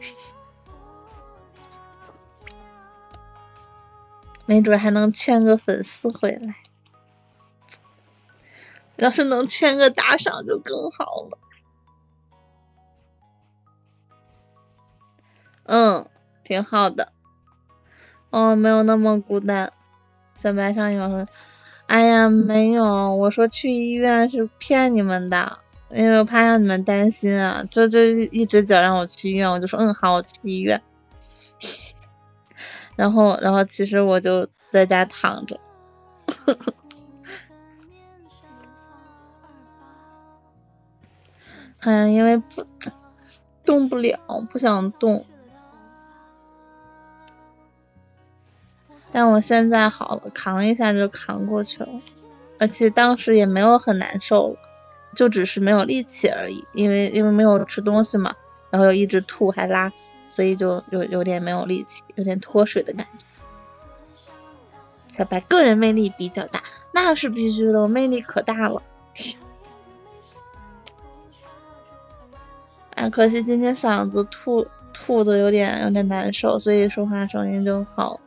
[4.46, 6.56] 没准还能圈个粉丝回来。
[8.96, 11.38] 要是能圈个打赏就更好了。
[15.70, 16.04] 嗯，
[16.42, 17.12] 挺好的。
[18.30, 19.70] 哦，没有那么孤单。
[20.34, 21.28] 小白上一秒说
[21.86, 27.64] ：“哎呀，没有，我说去医院是骗你们的，因为我怕让你们担心啊。
[27.70, 30.82] 这这一直讲让我去医院，我就说嗯好，我去医院。
[32.96, 35.60] 然后，然后其实我就在家躺着。
[41.82, 42.66] 哎呀，因为不
[43.64, 44.18] 动不了，
[44.50, 45.24] 不想动。
[49.12, 51.88] 但我现在好了，扛一下就扛过去了，
[52.58, 54.56] 而且当时也没有很难受，
[55.14, 58.36] 就只是没有力气而已，因为因为没有吃东西嘛，
[58.70, 59.92] 然后又一直吐还拉，
[60.28, 63.24] 所以就有有点没有力气，有点脱水的感觉。
[65.08, 68.82] 小白个人魅力比较大，那是必须的，我魅力可大了。
[72.94, 78.20] 哎，可惜今天嗓子吐吐的有点有点难受，所以说话声音就好，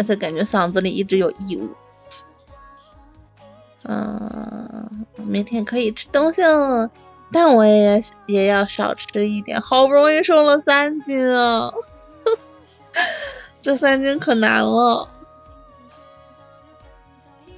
[0.00, 1.68] 而且感觉嗓子里一直有异物。
[3.84, 6.90] 嗯，明天可以吃东西了，
[7.30, 11.74] 但我也也要少吃一点，好不容易瘦了三斤啊，
[13.60, 15.10] 这三斤可难了。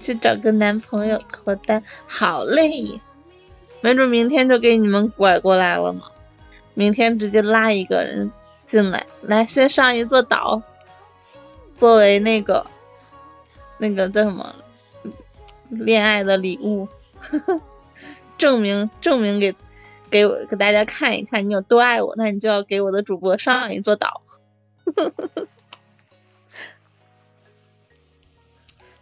[0.01, 3.01] 去找个男朋友脱单，好累。
[3.83, 6.01] 没准明天就给你们拐过来了呢。
[6.75, 8.33] 明天直接拉一个人
[8.67, 10.63] 进来，来先上一座岛，
[11.83, 12.65] 作为那个
[13.79, 14.55] 那个叫什么
[15.69, 16.87] 恋爱的礼物，
[18.39, 19.57] 证明证明给
[20.09, 24.23] 给我给大家看一看你有多爱我，那你就要给我的主播上一座岛。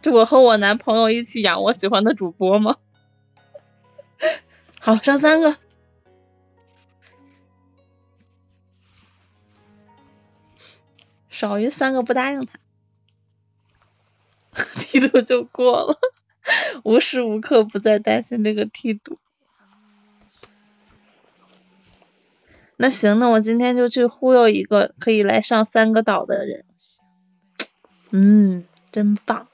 [0.01, 2.77] 就我和我男朋友一起养我喜欢的主播吗？
[4.81, 5.55] 好，上三个，
[11.29, 12.57] 少于三个不答应他，
[14.75, 15.97] 剃度就过了，
[16.83, 19.17] 无时无刻不在担心这个剃度。
[22.75, 26.65] 那行，那我今天就去忽悠一个可以来上三个岛的人，
[28.09, 29.47] 嗯，真棒。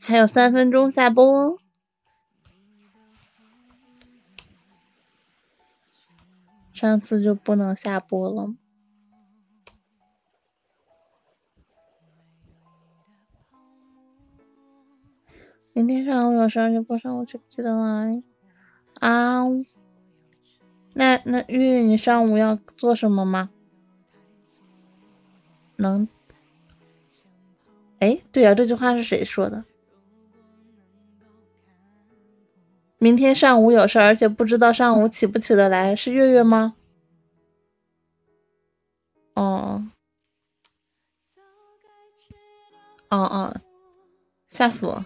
[0.00, 1.58] 还有三分钟下播哦，
[6.72, 8.54] 上次就不能下播了。
[15.78, 18.20] 明天上午有事就不上，午起不记得来？
[18.94, 19.44] 啊？
[20.92, 23.48] 那那月月，你上午要做什么吗？
[25.76, 26.08] 能？
[28.00, 29.64] 哎，对呀，这句话是谁说的？
[32.98, 36.74] 明天上午有事，而且不知道上午起不起得来，是月月吗？
[39.34, 39.86] 哦，
[43.10, 43.60] 哦哦，
[44.50, 45.04] 吓死我！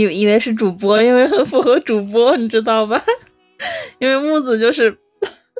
[0.00, 3.04] 以以为是主播，因为很符合主播，你知道吧？
[3.98, 4.98] 因为木子就是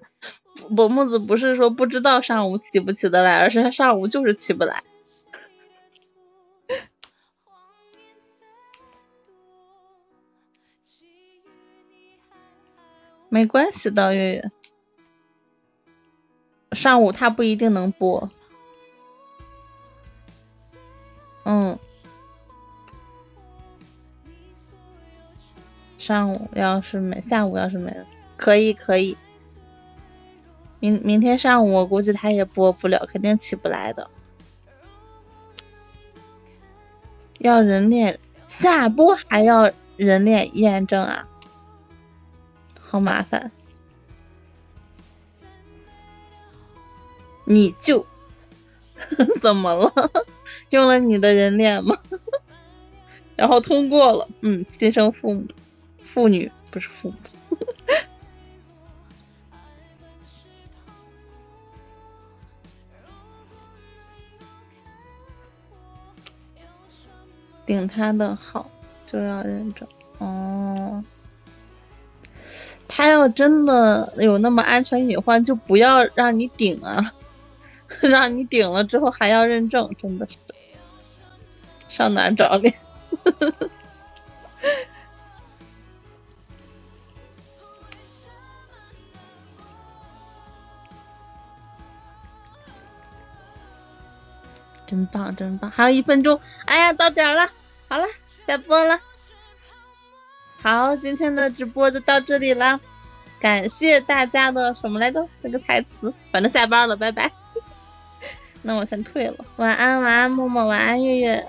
[0.75, 4.83] 不木子不是说不知道上午起不起得来，而是他上午就是起不来。
[13.29, 14.51] 没关系的，月月。
[16.73, 18.31] 上午他不一定能播。
[21.45, 21.79] 嗯。
[26.07, 29.17] 上午要是没，下午要是没了，可以可以。
[30.79, 34.09] 明明天上午我估计他也播不了，肯定起不来的。
[37.39, 41.27] 要人脸下播还要人脸验证啊？
[42.79, 43.51] 好麻烦，
[47.45, 48.07] 你就
[49.43, 49.93] 怎么了？
[50.71, 51.99] 用了你的人脸吗？
[53.35, 55.45] 然后通过了，嗯，亲生父母，
[56.17, 57.17] 妇女不是父母。
[67.67, 68.71] 顶他的好
[69.07, 69.87] 就要认证
[70.17, 71.05] 哦。
[72.89, 77.13] 他要真的有那么安全隐患，就不要让你顶啊！
[78.01, 80.39] 让你顶了之后还要认证，真的是
[81.91, 82.73] 上哪找脸？
[94.87, 95.71] 真棒真棒！
[95.71, 97.51] 还有一分钟，哎呀，到点了，
[97.89, 98.05] 好了，
[98.47, 99.01] 下播了。
[100.63, 102.81] 好，今天的直播就到这里了，
[103.41, 105.29] 感谢大家的什么来着？
[105.43, 107.31] 这个台词，反正下班了，拜拜。
[108.63, 111.47] 那我先退了，晚安晚安，默默晚安，月月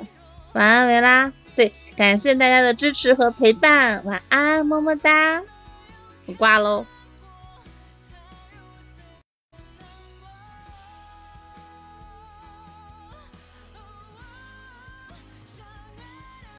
[0.54, 1.32] 晚安，维拉。
[1.56, 5.42] 对，感谢大家的支持和陪伴，晚安，么么哒，
[6.28, 6.86] 我挂喽。